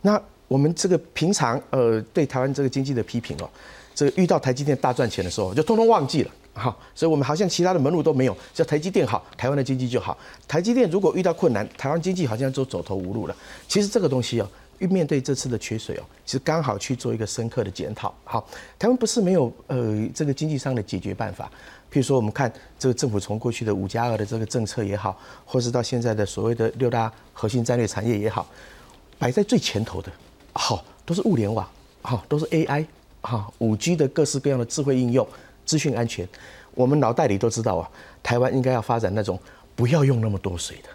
[0.00, 3.48] 那我们这个平常呃对台湾这个经济的批评哦，
[3.94, 6.30] 这个遇到台积电大赚钱的时候，就通通忘记了。
[6.54, 10.18] 好，所以我们好像其他的门路都没有，只要台积电好，台湾的经济就好。
[10.48, 13.36] 台积电如果遇到困难，台湾经济好像就走投无路了。
[13.68, 18.14] 其实这个东西哦，面对这次的缺水哦，其实刚好去做一个深刻的检讨。
[18.24, 18.46] 好，
[18.78, 21.46] 台湾不是没有呃这个经济上的解决办法，
[21.90, 28.46] 譬如说我们看这个政府从过去的五加二的这个政策也好，或是到现在的所谓的六大核心战略产业也好，
[29.18, 30.10] 摆在最前头的，
[30.52, 31.68] 好都是物联网，
[32.02, 32.84] 好都是 AI，
[33.20, 35.26] 好五 G 的各式各样的智慧应用。
[35.64, 36.28] 资讯安全，
[36.74, 37.88] 我们脑袋里都知道啊。
[38.20, 39.38] 台湾应该要发展那种
[39.76, 40.88] 不要用那么多水的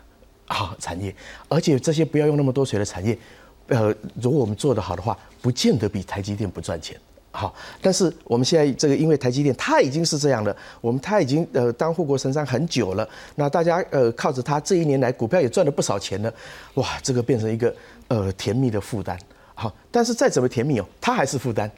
[0.48, 1.16] 啊产业，
[1.48, 3.18] 而且这些不要用那么多水的产业，
[3.67, 6.99] 呃，如果我们做得好的话，不见得比台积电不赚钱。
[7.32, 16.34] 好，但是我们现在这个，因为台积电它已经是这样的，我们它已经呃当护国神山很久了，那大家呃靠着它这一年来股票也赚了不少钱了，
[16.75, 17.75] 哇，这个变成一个
[18.08, 19.15] 呃甜蜜的负担。
[19.53, 21.69] 好，但是再怎么甜蜜哦，它还是负担。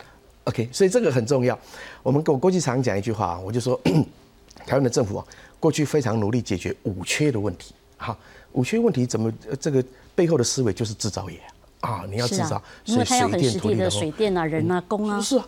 [0.46, 1.58] OK，所以这个很重要。
[2.02, 3.80] 我们我过去常讲一句话啊，我就说，
[4.66, 5.26] 台湾的政府啊，
[5.60, 7.74] 过去非常努力解决五缺的问题。
[7.98, 8.18] 好，
[8.54, 9.84] 五缺问题怎么这个
[10.16, 11.38] 背后的思维就是制造业，
[12.10, 15.20] 你要制造，所以水电、土地的水电啊、人啊、工啊。
[15.22, 15.48] 是啊，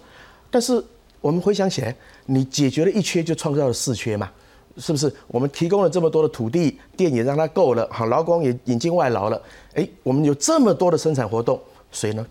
[0.50, 0.84] 但是
[1.20, 4.30] 我们回想起来，你解决了一缺，就创造了四缺嘛，
[4.78, 5.14] 是不是？
[5.28, 9.42] 我们提供了这么多的土地，电也让它够了，好，劳工也引进外劳了，
[9.74, 11.60] 哎，我们有这么多的生产活动，
[11.92, 12.26] 水呢？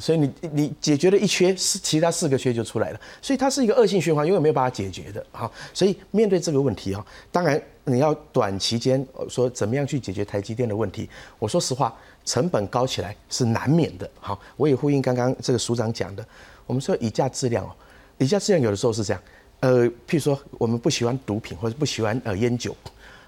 [0.00, 5.24] 所以你你解决了一缺，是其他四个缺就出来了，所以它是一个恶性循环，永远没有办法解决的。
[5.30, 11.08] 好，所以面对这个问题啊，当然你要短期间说怎么样去解决台积电的问题，
[11.38, 14.08] 我说实话，成本高起来是难免的。
[14.18, 16.24] 好，我也呼应刚刚这个署长讲的，
[16.66, 17.70] 我们说以价质量哦，
[18.16, 19.22] 以价质量有的时候是这样，
[19.60, 22.74] 呃，譬如说我们不喜欢毒品或者不喜欢呃烟酒，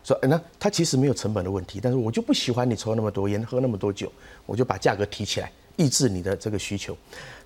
[0.02, 4.10] 说那它其实没有成本的问题，但是我就不喜欢你抽那么多烟，喝那么多酒，
[4.46, 5.52] 我就把价格提起来。
[5.76, 6.96] 抑制你的这个需求，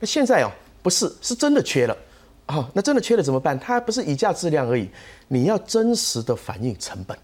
[0.00, 0.50] 那现在哦
[0.82, 1.96] 不是，是真的缺了，
[2.46, 3.58] 啊，那真的缺了怎么办？
[3.58, 4.88] 它不是以价质量而已，
[5.28, 7.16] 你要真实的反映成本，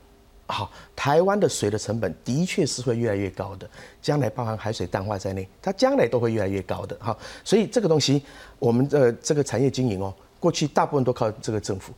[0.46, 3.68] 好，台湾的水的成本的确是会越来越高的，
[4.00, 8.22] 将来包含海水淡化在内，它将来都会越来越高的，哈，所以这个东西，
[8.58, 11.92] 我们的这个产业经营哦，过去大部分都靠这个政府，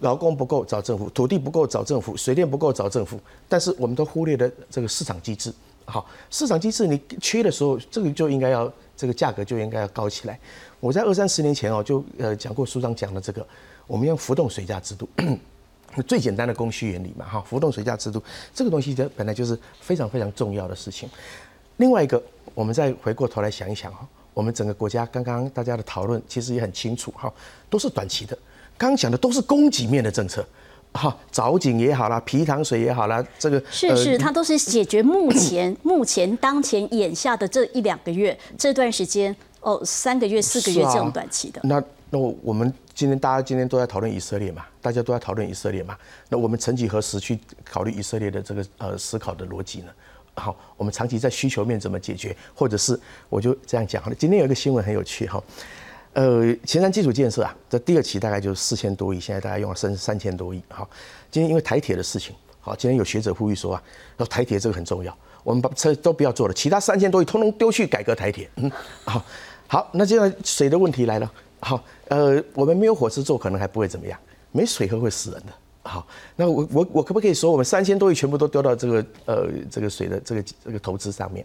[0.00, 5.52] 劳工不够找政府，土地不够找政府，水电不够找政府，但是我们都忽略了这个市场机制。
[5.84, 10.38] 好，市场机制你缺的时候，这个就应该要这个价格就应该要高起来。
[10.78, 13.46] 我在二三十年前哦，就呃讲过书上讲的这个，
[13.86, 15.08] 我们用浮动水价制度，
[16.06, 18.22] 最简单的供需原理嘛，哈，浮动水价制度
[18.54, 21.08] 这个东西的本来就是非常非常重要的事情。
[21.78, 22.22] 另外一个，
[22.54, 27.32] 我们再回过头来想一想哈，我们整个国家刚刚大家的讨论其实也很清楚哈，
[27.68, 28.38] 都是短期的，
[28.78, 30.46] 刚刚讲的都是供给面的政策。
[30.92, 41.60] 哈，藻井也好啦，皮糖水也好啦，这个是是，它都是解决目前 目前当前眼下的这一两个月这段时间哦，三个月四个月这种短期的。
[41.64, 45.96] 那那我们今天大家今天都在讨论以色列嘛，大家都在讨论以色列嘛。
[46.28, 49.92] 那我们曾几何时去考虑以色列的这个呃思考的逻辑呢？
[50.34, 54.16] 好，我们长期在需求面怎么解决，或者是我就这样讲好了。
[54.16, 55.40] 今天有一个新闻很有趣哈。
[56.12, 60.60] 呃，前山基础建设啊，这第二期大概就是四千多亿，现在大概用了三三千多亿。
[60.68, 60.88] 好，
[61.30, 63.82] 今天因为台铁的事情，好，今天有学者呼吁说啊，
[64.18, 68.50] 说台铁这个很重要，我们把车都不要做了，其他三千多亿通通丢去改革台铁。
[68.56, 68.68] 嗯，
[69.04, 69.24] 好，
[69.68, 71.32] 好，那现在水的问题来了。
[71.60, 74.18] 好，呃，我们没有火车坐，可能还不会怎么样，
[74.50, 75.52] 没水喝会死人的。
[75.82, 76.04] 好，
[76.34, 81.44] 那我我我可不可以说，我们三千多亿全部都丢到这个呃这个水的这个这个投资上面？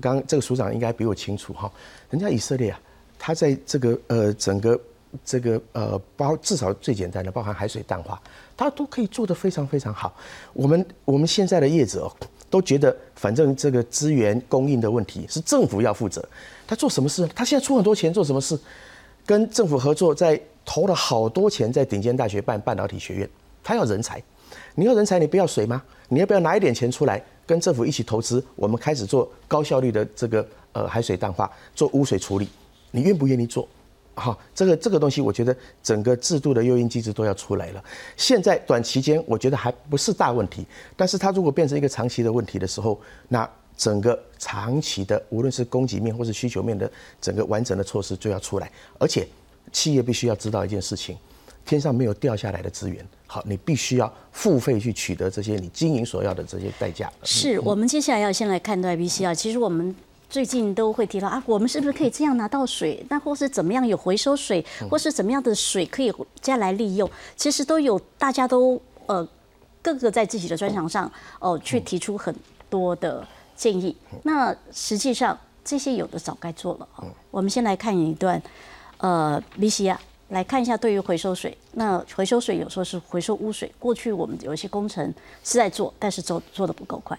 [0.00, 1.70] 刚这个署长应该比我清楚哈，
[2.10, 2.80] 人家以色列啊。
[3.22, 4.80] 它在这个呃整个
[5.22, 8.20] 这个呃包至少最简单的包含海水淡化，
[8.56, 10.16] 它都可以做得非常非常好。
[10.54, 12.10] 我们我们现在的业者，
[12.48, 16.26] 都觉得反正这个资源供应的问题是政府要负责。
[16.66, 17.28] 他做什么事？
[17.34, 18.58] 他现在出很多钱做什么事？
[19.26, 23.28] 跟政府合作，在投了好多钱在顶尖大学办半导体学院。
[23.62, 24.20] 他要人才，
[24.74, 25.82] 你要人才，你不要水吗？
[26.08, 28.42] 你要不要拿一点钱出来跟政府一起投资？
[28.56, 32.48] 我们开始做高效率的这个呃海水淡化，做污水处理，
[32.90, 33.68] 你愿不愿意做？
[34.16, 37.82] 好，这个这个东西，我觉得整个制度的诱因机制都要出来了。
[38.18, 48.70] 现在短期间，我觉得还不是大问题，但是它如果变成一个长期的问题的时候，那整个长期的，无论是供给面或是需求面的整个完整的措施就要出来。
[48.98, 49.26] 而且，
[49.72, 51.16] 企业必须要知道一件事情：
[51.64, 53.06] 天上没有掉下来的资源。
[53.26, 57.10] 好，你必须要付费去取得这些你经营所要的这些代价。
[57.22, 59.94] 是我们接下来要先来看待 B C 啊，其实我们。
[60.30, 63.04] 最近都会提到啊，我们是不是可以这样拿到水？
[63.10, 67.10] 那或是怎么样有回收水，或是怎么样的水可以再来利用？
[67.36, 69.26] 其实都有，大家都呃
[69.82, 71.10] 各个在自己的专长上
[71.40, 72.32] 哦去提出很
[72.70, 73.26] 多的
[73.56, 73.96] 建议。
[74.22, 76.88] 那实际上这些有的早该做了。
[77.32, 78.40] 我们先来看一段
[78.98, 81.58] 呃米西啊，来看一下对于回收水。
[81.72, 85.12] 那回收水有时候是回收污水，过去我们有一些工程
[85.42, 87.18] 是在做，但是做做的不够快。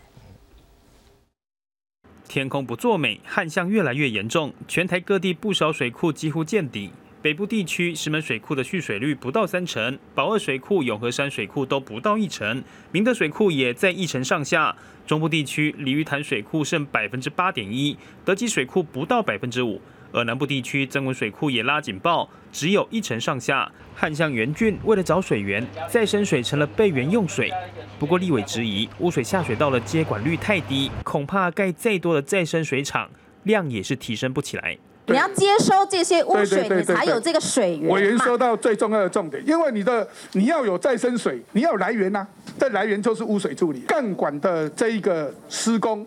[2.32, 6.90] 天空不作美，旱象越来越严重，全台各地不少水库几乎见底。
[7.22, 12.64] 北部地区石门水库的蓄水率不到三成，宝二水库、永和山水库都不到一成，
[12.94, 14.74] 明德水库也在一成上下。
[15.06, 19.82] 中部地区鲤鱼潭水库剩百分之八点一，德基水库不到百分之五。
[20.12, 23.72] 而南部地区增文水库也拉警报，只有一成上下。
[23.94, 27.52] 旱象严峻，为了找水源，再生水成了备源用水。
[28.00, 33.10] 不过立委质疑，污水下水道的接管率太低，恐怕盖再多的再生水厂，
[33.44, 34.78] 量也是提升不起来。
[35.08, 37.90] 你要接收这些污水，你才有这个水源。
[37.90, 42.26] 委员说到最重要的重点，因为你的你要有再生水，你要有来源呐，
[42.58, 46.06] 这来源就是污水处理干管的这一个施工。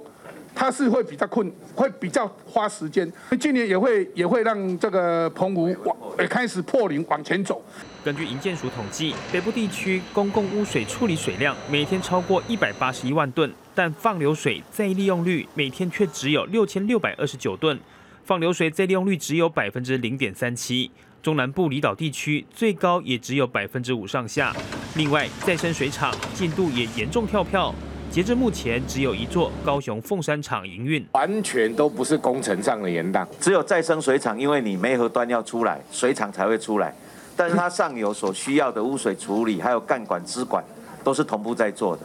[0.54, 3.10] 它是会比较困，会比较花时间。
[3.40, 7.62] 今年也会也会让这个澎湖往也开始破零往前走。
[8.04, 17.78] 根据营建署统计，北部地区公共污水处理水量每天超过一百八十一万吨，但放流水再利用率每天却只有六千六百二十九吨，
[18.24, 20.90] 放流水再利用率只有百分之零点三七。
[21.22, 24.54] 中南部离岛地区最高也只有百分之五上下。
[24.94, 27.74] 另外，再生水厂进度也严重跳票。
[28.14, 33.26] 截至目前，只有一座高雄凤山厂营运，完全都不是工程上的延宕。
[33.40, 36.94] 只有再生水厂，因为你煤核端要出来，水厂才会出来。
[37.34, 40.62] 但是它上游所需要的污水处理，还有干管支管，
[41.02, 42.02] 都是同步在做的。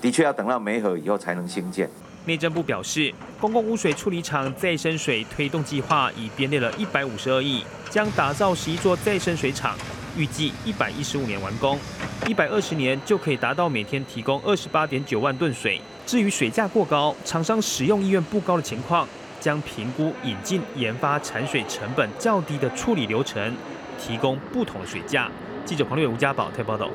[0.00, 1.86] 的确要等到煤核以后才能兴建。
[2.24, 9.76] 内政部表示，公共污水处理厂再生水推动计划已编列了一百五十二亿，将打造十一座再生水厂。
[10.16, 11.78] 预计一百一十五年完工，
[12.26, 15.80] 一百二十年就可以达到每天提供二十八点九万吨水。
[16.04, 19.06] 至于水价过高，厂商使用意愿不高的情况，
[19.40, 23.54] 将评估引进研发产水成本较低的处理流程，
[23.98, 25.30] 提供不同的水价。
[25.64, 26.90] 记者黄瑞吴家宝特报道。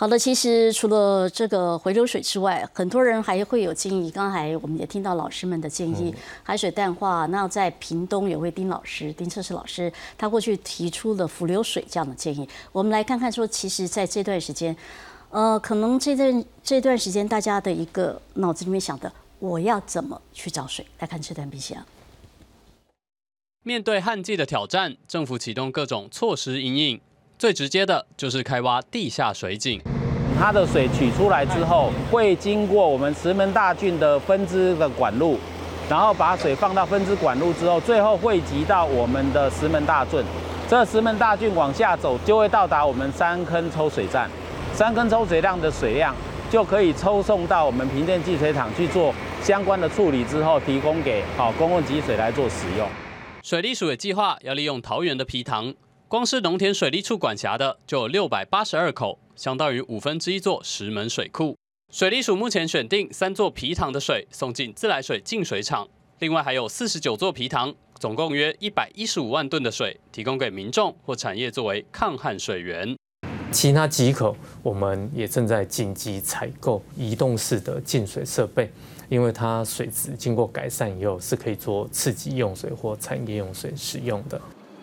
[0.00, 4.08] 好的，其实除了这个回流水之外，很多人还会有建议。
[4.12, 7.26] 刚才我们也听到老师们的建议，海水淡化。
[7.26, 12.48] 那在屏东有位丁老师、丁测试老师，他过去提出了浮流水这样的建议。
[12.70, 14.76] 我们来看看，说其实在这段时间，
[15.30, 20.86] 呃，可能这段这段时间大家的一个脑子里面想的，我要怎么去找水？
[21.00, 21.84] 来看这段 B 啊。
[23.64, 27.00] 面对旱季的挑战，政府启动各种措施应应。
[27.38, 29.80] 最直接的就是开挖地下水井，
[30.36, 35.38] 它的水取出来之后，会经过我们石门大郡的分支的管路，
[35.88, 40.20] 然后把水放到分支管路之后，最后汇集到我们的石门大郡。
[40.68, 44.28] 这石门大郡往下走，就会到达我们三坑抽水站，
[44.74, 46.12] 三坑抽水量的水量
[46.50, 52.88] 就可以抽送到我们平镇集水厂去做相关的处理之后，提供给好公共集水来做使用。
[53.44, 55.72] 水利署也计划要利用桃园的皮塘。
[56.08, 61.54] 光是农田水利处管辖的就有六百八十二口，相当于五分之一座石门水库。
[61.92, 65.86] 水利署目前选定三座皮塘的水送进自来水净水厂，
[66.20, 72.96] 另外还有四十九座皮塘，总共约一百一十五万吨的水提供给民众或产业作为抗旱水源。
[73.52, 78.70] 其他几口我们也正在紧急采购移动式的净水设备，
[79.10, 84.40] 因为它水质经过改善以后是可以做刺激用水或产业用水使用的。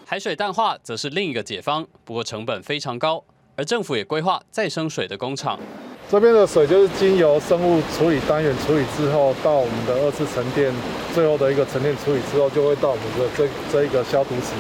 [0.08, 3.24] 海水淡化则是另一个解方，不过成本非常高，
[3.56, 5.60] 而政府也规划再生水的工厂。
[6.08, 10.72] 这边的水就是经由生物处理单元处理之后，到我们的二次沉淀，
[11.16, 14.54] 最后的一个沉淀处理之后，就会到我们的这这一个消毒池。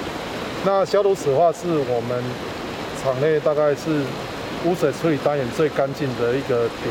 [0.65, 2.23] 那消毒池的话，是我们
[3.03, 4.01] 厂内大概是
[4.65, 6.89] 污水处理单元最干净的一个点。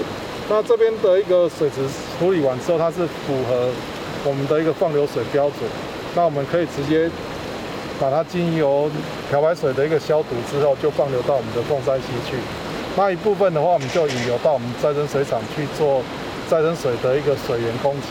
[0.48, 1.80] 那这边的一个水质
[2.20, 3.68] 处理完之后，它是符合
[4.24, 5.68] 我们的一个放流水标准。
[6.14, 7.10] 那我们可以直接
[8.00, 8.90] 把它经由
[9.30, 12.36] 漂白水的一个消毒之后，就放流到我们的凤山溪去。
[12.96, 16.02] 那一部分的话，我们就引流到我们再生水厂去做
[16.48, 18.06] 再生水的一个水源供给。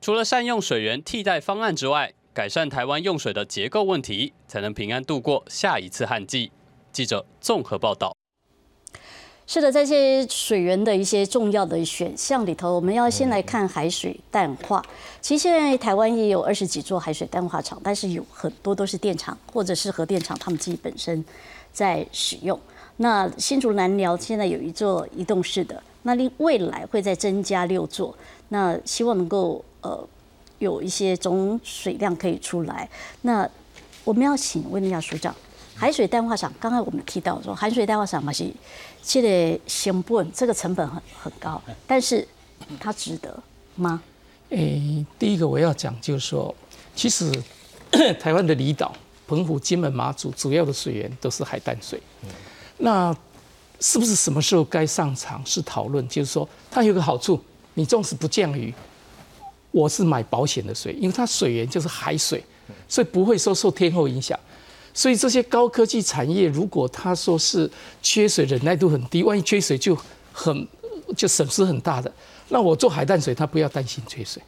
[0.00, 6.50] 除了善用水源替代方案之外，改善台湾用水的结构问题，才能平安度过下一次旱季。
[6.90, 8.14] 记者综合报道。
[9.44, 14.82] 是的，在这些水源的一些重要的选项里头，我们要先来看海水淡化。
[15.20, 21.22] 其实现在台湾也有二十几座海水淡化厂，但是有很多都是电厂或者是核电厂，他们自己本身
[21.72, 22.58] 在使用。
[22.96, 28.16] 那新竹南寮现在有一座移动式的，那另未来会再增加六座，
[28.48, 30.08] 那希望能够呃
[30.60, 32.88] 有一些总水量可以出来。
[33.22, 33.46] 那
[34.04, 35.34] 我们要请问一下署长，
[35.74, 38.50] 海水淡化厂，刚才我们提到说海水淡化厂嘛是
[39.02, 42.26] 这个成本，这个成本很很高，但是
[42.78, 43.36] 它值得
[43.74, 44.00] 吗？
[44.50, 46.54] 诶，第一个我要讲就是说，
[46.94, 47.32] 其实
[48.20, 48.94] 台湾的离岛，
[49.26, 52.00] 澎湖、金门、马祖主要的水源都是海淡水。
[52.78, 53.14] 那
[53.80, 56.06] 是不是什么时候该上场是讨论？
[56.08, 57.42] 就是说，它有个好处，
[57.74, 58.72] 你纵使不降雨，
[59.70, 62.44] 我是买保险的水，因为它水源就是海水，
[62.86, 64.38] 所以不会说受天候影响。
[64.94, 67.70] 所以这些高科技产业，如果他说是
[68.02, 69.96] 缺水忍耐度很低，万一缺水就
[70.32, 70.68] 很
[71.16, 72.12] 就损失很大的，
[72.48, 74.42] 那我做海淡水，他不要担心缺水。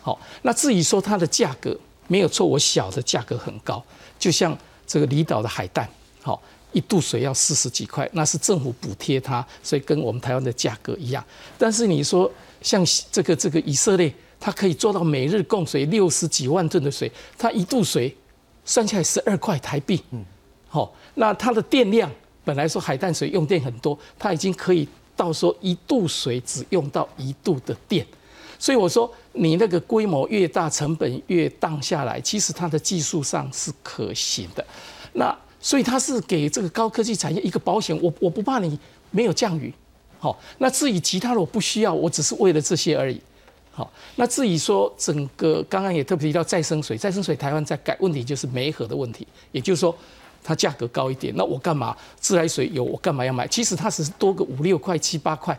[0.00, 1.76] 好，那至于说它的价格
[2.06, 3.84] 没有错，我小的价格很高，
[4.18, 5.88] 就像这个离岛的海淡，
[6.22, 6.40] 好。
[6.72, 11.24] 一度水要四十几块，那是政府补贴它，所以跟我们台湾的价格一样。
[11.56, 12.30] 但是你说
[12.60, 18.14] 像这个这个以色列，它可以做到每日供水六十几万吨的水，它一度水
[18.68, 19.98] 算下来十二块台币。
[20.10, 20.22] 嗯，
[20.68, 22.10] 好，那它的电量
[22.44, 28.06] 本来说海淡水用电很多，它已经可以到说一度水只用到一度的电。
[28.58, 34.62] 所以我说你那个规模越大，成本越荡下来，其实它的技术上是可行的。
[35.14, 38.78] 那所以它是给这个高科技产业一个保险，我我不怕你
[39.10, 39.72] 没有降雨，
[40.18, 43.20] 好，那至于其他的我不需要，我只是为了这些而已，
[43.78, 49.96] 好，那至于说整个刚刚也特别提到再生水，再生水台湾在改问题就是煤核的问题，也就是说
[50.42, 53.46] 它价格高一点，那我干嘛自来水有我干嘛要买？
[53.46, 55.56] 其实它只是多个五六块七八块，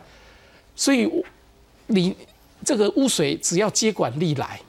[0.76, 1.10] 所以
[1.86, 2.14] 你
[2.62, 4.60] 这个污水只要接管力来，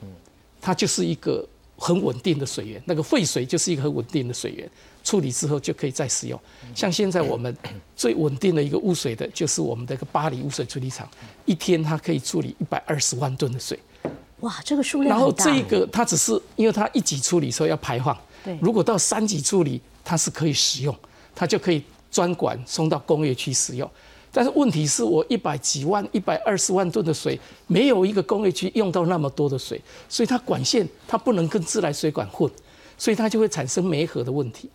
[0.58, 1.46] 它就是一个
[1.76, 4.70] 很稳定的水源，那个废水就是一个很稳定的水源。
[5.02, 6.38] 处理之后就可以再使用。
[6.74, 7.54] 像现在我们
[7.96, 11.08] 最稳定的一个污水的，就是我们的一个巴黎污水处理厂，
[11.44, 13.78] 一天它可以处理一百二十万吨的水。
[14.40, 18.58] 哇，这个数量然后这个它只是因为它一级处理时候要排放，对。
[18.60, 20.96] 如果到三级处理，它是可以使用，
[21.34, 23.88] 它就可以专管送到工业区使用。
[24.32, 32.50] 但是问题是我一百几万、一百二十万吨的水，没有一个工业区用到那么多的水，所以它管线它不能跟自来水管混，
[32.96, 34.70] 所以它就会产生煤核的问题。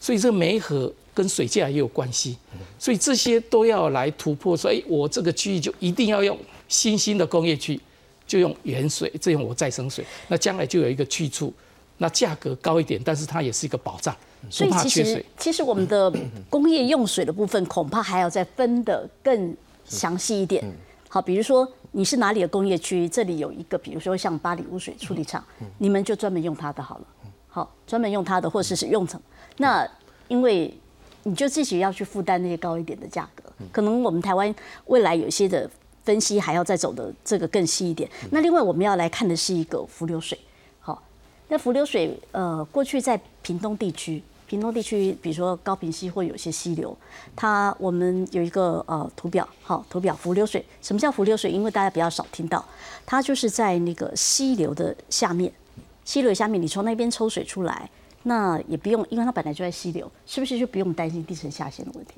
[0.00, 2.36] 所以这个煤核跟水价也有关系，
[2.78, 4.56] 所以这些都要来突破。
[4.56, 6.36] 说，哎，我这个区域就一定要用
[6.68, 7.78] 新兴的工业区，
[8.26, 11.52] 就用原水，这用我再生水，那将来就有一个去处，
[11.98, 14.16] 那价格高一点，但是它也是一个保障，
[14.58, 15.22] 不怕缺水。
[15.36, 16.10] 其实我们的
[16.48, 20.64] 工业用水的部分，恐怕还要再分得更详细一点。
[21.10, 25.44] 好，比如说你是哪里的工业区，这里有一个，比如说像巴黎污水处理厂，
[25.76, 27.04] 你们就专门用它的好了。
[27.48, 29.20] 好，专门用它的，或者是用成。
[29.60, 29.86] 那
[30.28, 30.74] 因为
[31.24, 34.52] 你就自己要去负担那些高一点的价格，可能我们台湾
[34.86, 35.70] 未来有些的
[36.02, 38.10] 分析还要再走的这个更细一点。
[38.30, 40.38] 那另外我们要来看的是一个浮流水，
[40.80, 41.02] 好，
[41.48, 46.96] 那浮流水呃过去在屏东地区，屏东地区比如说高屏溪或有些溪流，
[47.36, 51.50] 它我们有一个呃图表，好图表浮流水，什么叫浮流水？
[51.50, 52.64] 因为大家比较少听到，
[53.04, 55.52] 它就是在那个溪流的下面，
[56.06, 57.90] 溪流下面你从那边抽水出来。
[58.22, 62.14] 那也不用，因为它本来就在溪流，是不是就不用担心地层下陷的问题？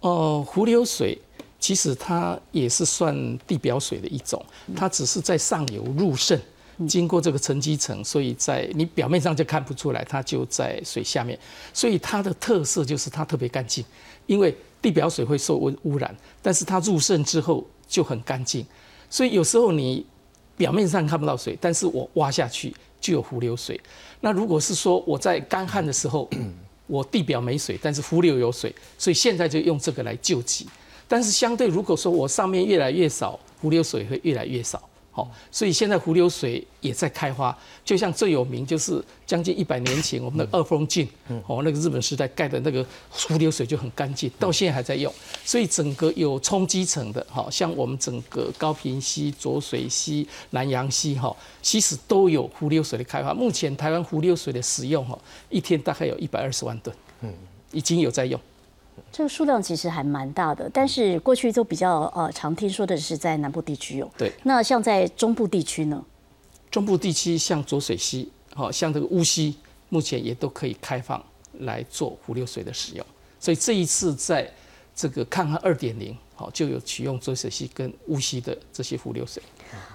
[0.00, 1.18] 哦，湖流水
[1.58, 4.44] 其实它也是算地表水的一种，
[4.76, 6.40] 它只是在上游入渗，
[6.88, 11.38] 经过这个沉积层，所以在你表面上就看不出来，它就在水下面。
[11.72, 13.84] 所以它的特色就是它特别干净，
[14.26, 18.66] 因为地表水会受温污染，但是它入渗之后就很干净。
[19.08, 20.04] 所以有时候你
[20.56, 22.74] 表面上看不到水，但是我挖下去
[23.04, 23.78] 就有湖流水。
[24.20, 26.30] 那如果是说我在干旱的时候，
[26.86, 30.66] 我地表没水，但是湖流有水，所以现在就用这个来救济。
[31.06, 34.82] 但是相对如果说我上面越来越少，湖流水会越来越少。
[35.16, 41.08] 好，所以现在湖流水也在开花，就像最有名就是将近一百年前我们的二峰郡，
[41.46, 45.14] 哦，那个日本时代盖的那个湖流水就很干净，到现在还在用。
[45.44, 53.32] 所以整个有冲积层的，哈，像我们整个高平溪、浊水溪、南洋溪，哈，其实都有湖流水的开发。
[53.32, 55.16] 目前台湾湖流水的使用，哈，
[55.48, 57.32] 一天大概有一百二十万吨，嗯，
[57.70, 58.40] 已经有在用。
[59.12, 64.10] 这个数量其实还蛮大的，但是过去都比较呃常听说的是在南部地区有。
[64.18, 64.32] 对。
[64.42, 66.04] 那像在中部地区呢？
[66.70, 69.56] 中部地区像浊水溪，好像这个乌溪，
[69.88, 71.24] 目前也都可以开放
[71.60, 73.06] 来做湖流水的使用。
[73.38, 74.50] 所以这一次在
[74.96, 79.42] 这个抗旱二点零，好就有启用浊水溪跟乌溪的这些湖流水。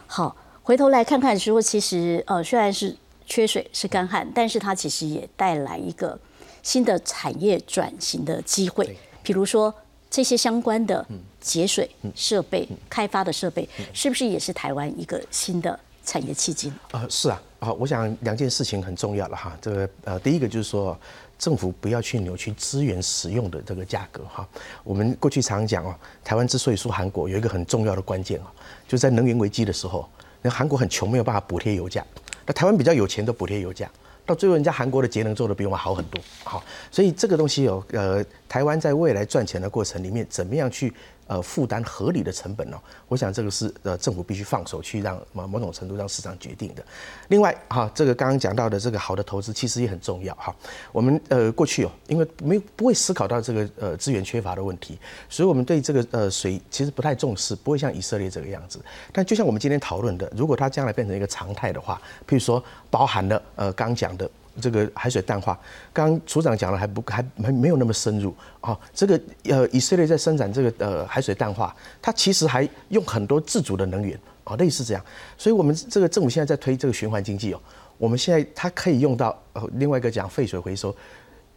[0.07, 2.95] 好，回头来看看说，其实呃虽然是
[3.25, 6.17] 缺水是干旱，但是它其实也带来一个。
[6.63, 9.73] 新的产业转型的机会，比如说
[10.09, 11.05] 这些相关的
[11.39, 16.71] 节水设备开发的设备，是不是也是台湾一个新的产业契机？
[16.91, 19.57] 呃，是啊，啊，我想两件事情很重要了哈。
[19.61, 20.97] 这个呃，第一个就是说，
[21.37, 24.47] 政府不要去扭曲资源使用的这个价格哈。
[24.83, 28.51] 我们过去常讲哦，台湾之所以输韩国，有一个很重要的关键啊，
[28.87, 30.09] 就在能源危机的时候，
[30.41, 32.03] 那韩国很穷，没有办法补贴油价，
[32.45, 33.89] 那台湾比较有钱，都补贴油价。
[34.29, 40.93] 到最后，人家韩国的节能做的比我们好很多，好，所以这个东西有呃，台湾在未来赚钱的过程里面，怎么样去？
[41.29, 42.77] 呃，负担合理的成本哦，
[43.07, 46.83] 我想这个是呃政府必须放手去让某某种程度让市场决定的。
[47.27, 50.55] 另外哈，这个刚刚讲到的这个好的投资其实也很重要哈。
[50.91, 54.97] 我们呃过去哦，因为没有不会思考到这个呃资源缺乏的问题，
[55.29, 58.79] 所以我们对这个呃水其实不太重视，不会像以色列这个样子。
[59.13, 64.27] 但就像我们今天讨论的，如果它将来变成一个常态的话，譬如说包含了呃刚讲的。
[64.59, 65.57] 这个海水淡化，
[65.93, 68.77] 刚刚处长讲了还不还没没有那么深入啊。
[68.93, 75.03] 这个呃，以色列在生产这个呃海水淡化，它其实还用很多自主的能源啊，类似这样。
[75.37, 77.61] 所以我们这个政府现在在推这个循环经济哦，
[77.97, 80.95] 我们现在它可以用到呃另外一个讲废水回收，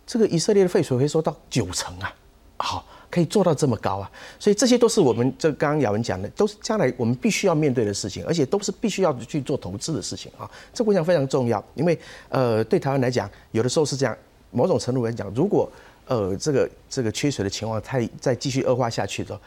[0.06, 2.14] 这个以色列的废水回收到九成啊，
[2.56, 2.86] 好。
[3.12, 10.50] 可以做到这么高啊，所以这些都是我们这刚刚雅文讲的，都是将来我们必须要面对的事情，而且都是必须要去做投资的事情啊。
[10.72, 11.98] 这我想非常重要，因为
[12.30, 14.16] 呃，对台湾来讲，有的时候是这样，
[14.50, 15.70] 某种程度来讲，如果
[16.06, 19.38] 呃这个这个缺水的情况太再继续恶化下去的，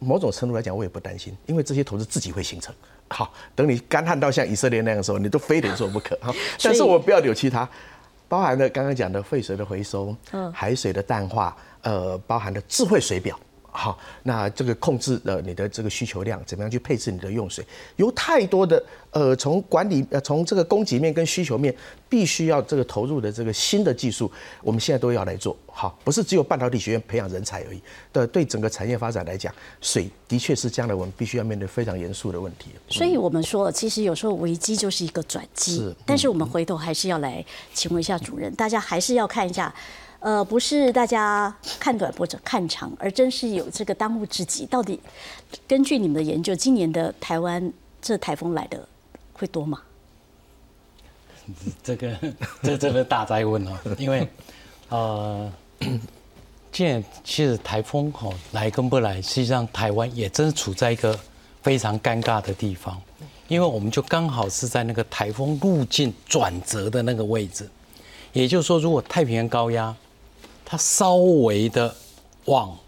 [0.00, 2.74] 某种程度来讲，我也不担心，因为这些投资自己会形成。
[3.12, 6.16] 好，等你干旱到像以色列那样的时候，你都非得做不可。
[6.20, 6.32] 哈，
[6.62, 7.68] 但是我不要扭曲它，
[8.30, 11.56] 包含了刚刚讲的废水的回收，嗯，海水的淡化。
[11.82, 13.34] 呃，包含的智慧水表，
[13.72, 17.64] 好，那这个控制了你的这个需求量，怎么样去配置你的用水？
[17.96, 21.74] 有太多的呃，从管理呃，从这个供给面跟需求面，
[22.08, 24.30] 必须要这个投入的这个新的技术，
[24.62, 27.80] 我们现在都要来做好，不是只有半导体学院培养人才而已。
[28.12, 32.70] 的对整个产业发展来讲，水的确是将来我们必须要面对非常严肃的问题。
[32.88, 35.76] 所以我们说，其实有时候危机就是一个转机。
[35.76, 39.72] 是，但是我们回头还是要来请问一下主任，大家还是要看一下。
[40.20, 44.66] 呃，不是大家看短或者看长，而真是有这个当务之急。
[44.66, 45.00] 到底
[45.66, 48.86] 根据你们的研究，今年的台湾这台风来的
[49.32, 49.80] 会多吗？
[51.82, 52.16] 这个
[52.62, 54.28] 这这个大灾问哦，因为
[54.90, 55.50] 呃，
[56.70, 61.18] 现在其实台风哦来跟不来，实际上台湾也真是处在一个
[61.62, 63.00] 非常尴尬的地方，
[63.48, 67.68] 因为我们就刚好是在那个台风路径转折的那个位置，
[68.32, 69.96] 也就是说，如果太平洋高压
[70.70, 71.92] 它稍微的
[72.44, 72.78] 往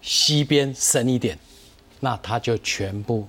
[0.00, 1.36] 西边伸一点，
[1.98, 3.26] 那它就全部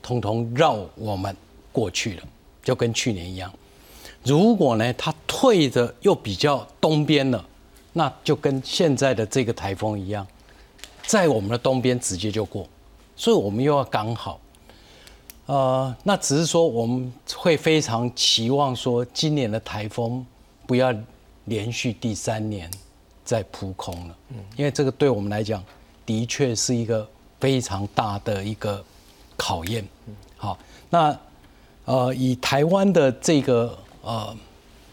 [0.00, 1.36] 通通绕我们
[1.72, 2.22] 过去了，
[2.62, 3.52] 就跟去年一样。
[4.22, 7.44] 如果呢，它退的又比较东边了，
[7.92, 10.24] 那就跟现在的这个台风一样，
[11.02, 12.64] 在我们的东边直接就过，
[13.16, 14.38] 所以我们又要刚好。
[15.46, 20.24] 呃，那只是说我们会非常期望说，今年的台风
[20.68, 20.94] 不要
[21.46, 22.70] 连续第三年。
[23.30, 25.62] 在扑空了，嗯因为这个对我们来讲，
[26.04, 27.08] 的确是一个
[27.38, 28.84] 非常大的一个
[29.36, 29.86] 考验。
[30.36, 30.58] 好，
[30.90, 31.16] 那
[31.84, 34.36] 呃，以台湾的这个呃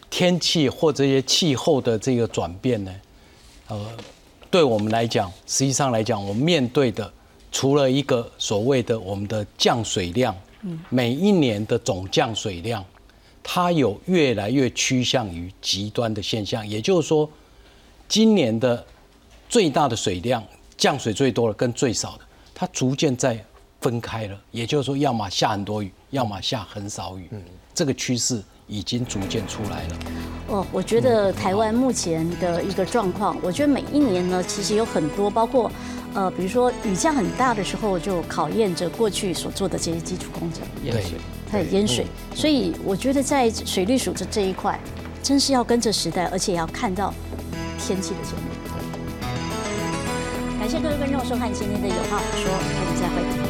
[0.08, 2.94] 天气或这些气候的这个转变呢，
[3.66, 3.90] 呃，
[4.48, 7.12] 对我们来讲，实际上来讲，我们面对的
[7.50, 10.32] 除了一个所谓的我们的降水量，
[10.90, 12.84] 每一年的总降水量，
[13.42, 17.28] 它有越来越趋向于极端的现象，也就是说。
[18.08, 18.84] 今年的
[19.48, 20.42] 最大的水量
[20.76, 22.20] 降水最多的跟最少的，
[22.54, 23.38] 它逐渐在
[23.80, 24.40] 分开了。
[24.50, 27.28] 也就是说，要么下很多雨，要么下很少雨。
[27.32, 27.42] 嗯，
[27.74, 29.98] 这个趋势已经逐渐出来了。
[30.48, 35.70] 哦，我觉得台湾目前的一个状况，我觉得每一年呢，其实有很多，包括
[36.14, 41.18] 呃，比如说雨降很大的时候，就考验着过去所做的这些基础工程，淹水，
[41.50, 42.06] 还有淹水。
[42.34, 44.80] 所以我觉得在水利署的这一块，
[45.22, 47.12] 真是要跟着时代，而且要看到
[47.78, 48.68] 天气的节目。
[50.58, 53.38] 感谢各位观众收看今天的《有话好说》，我们再会。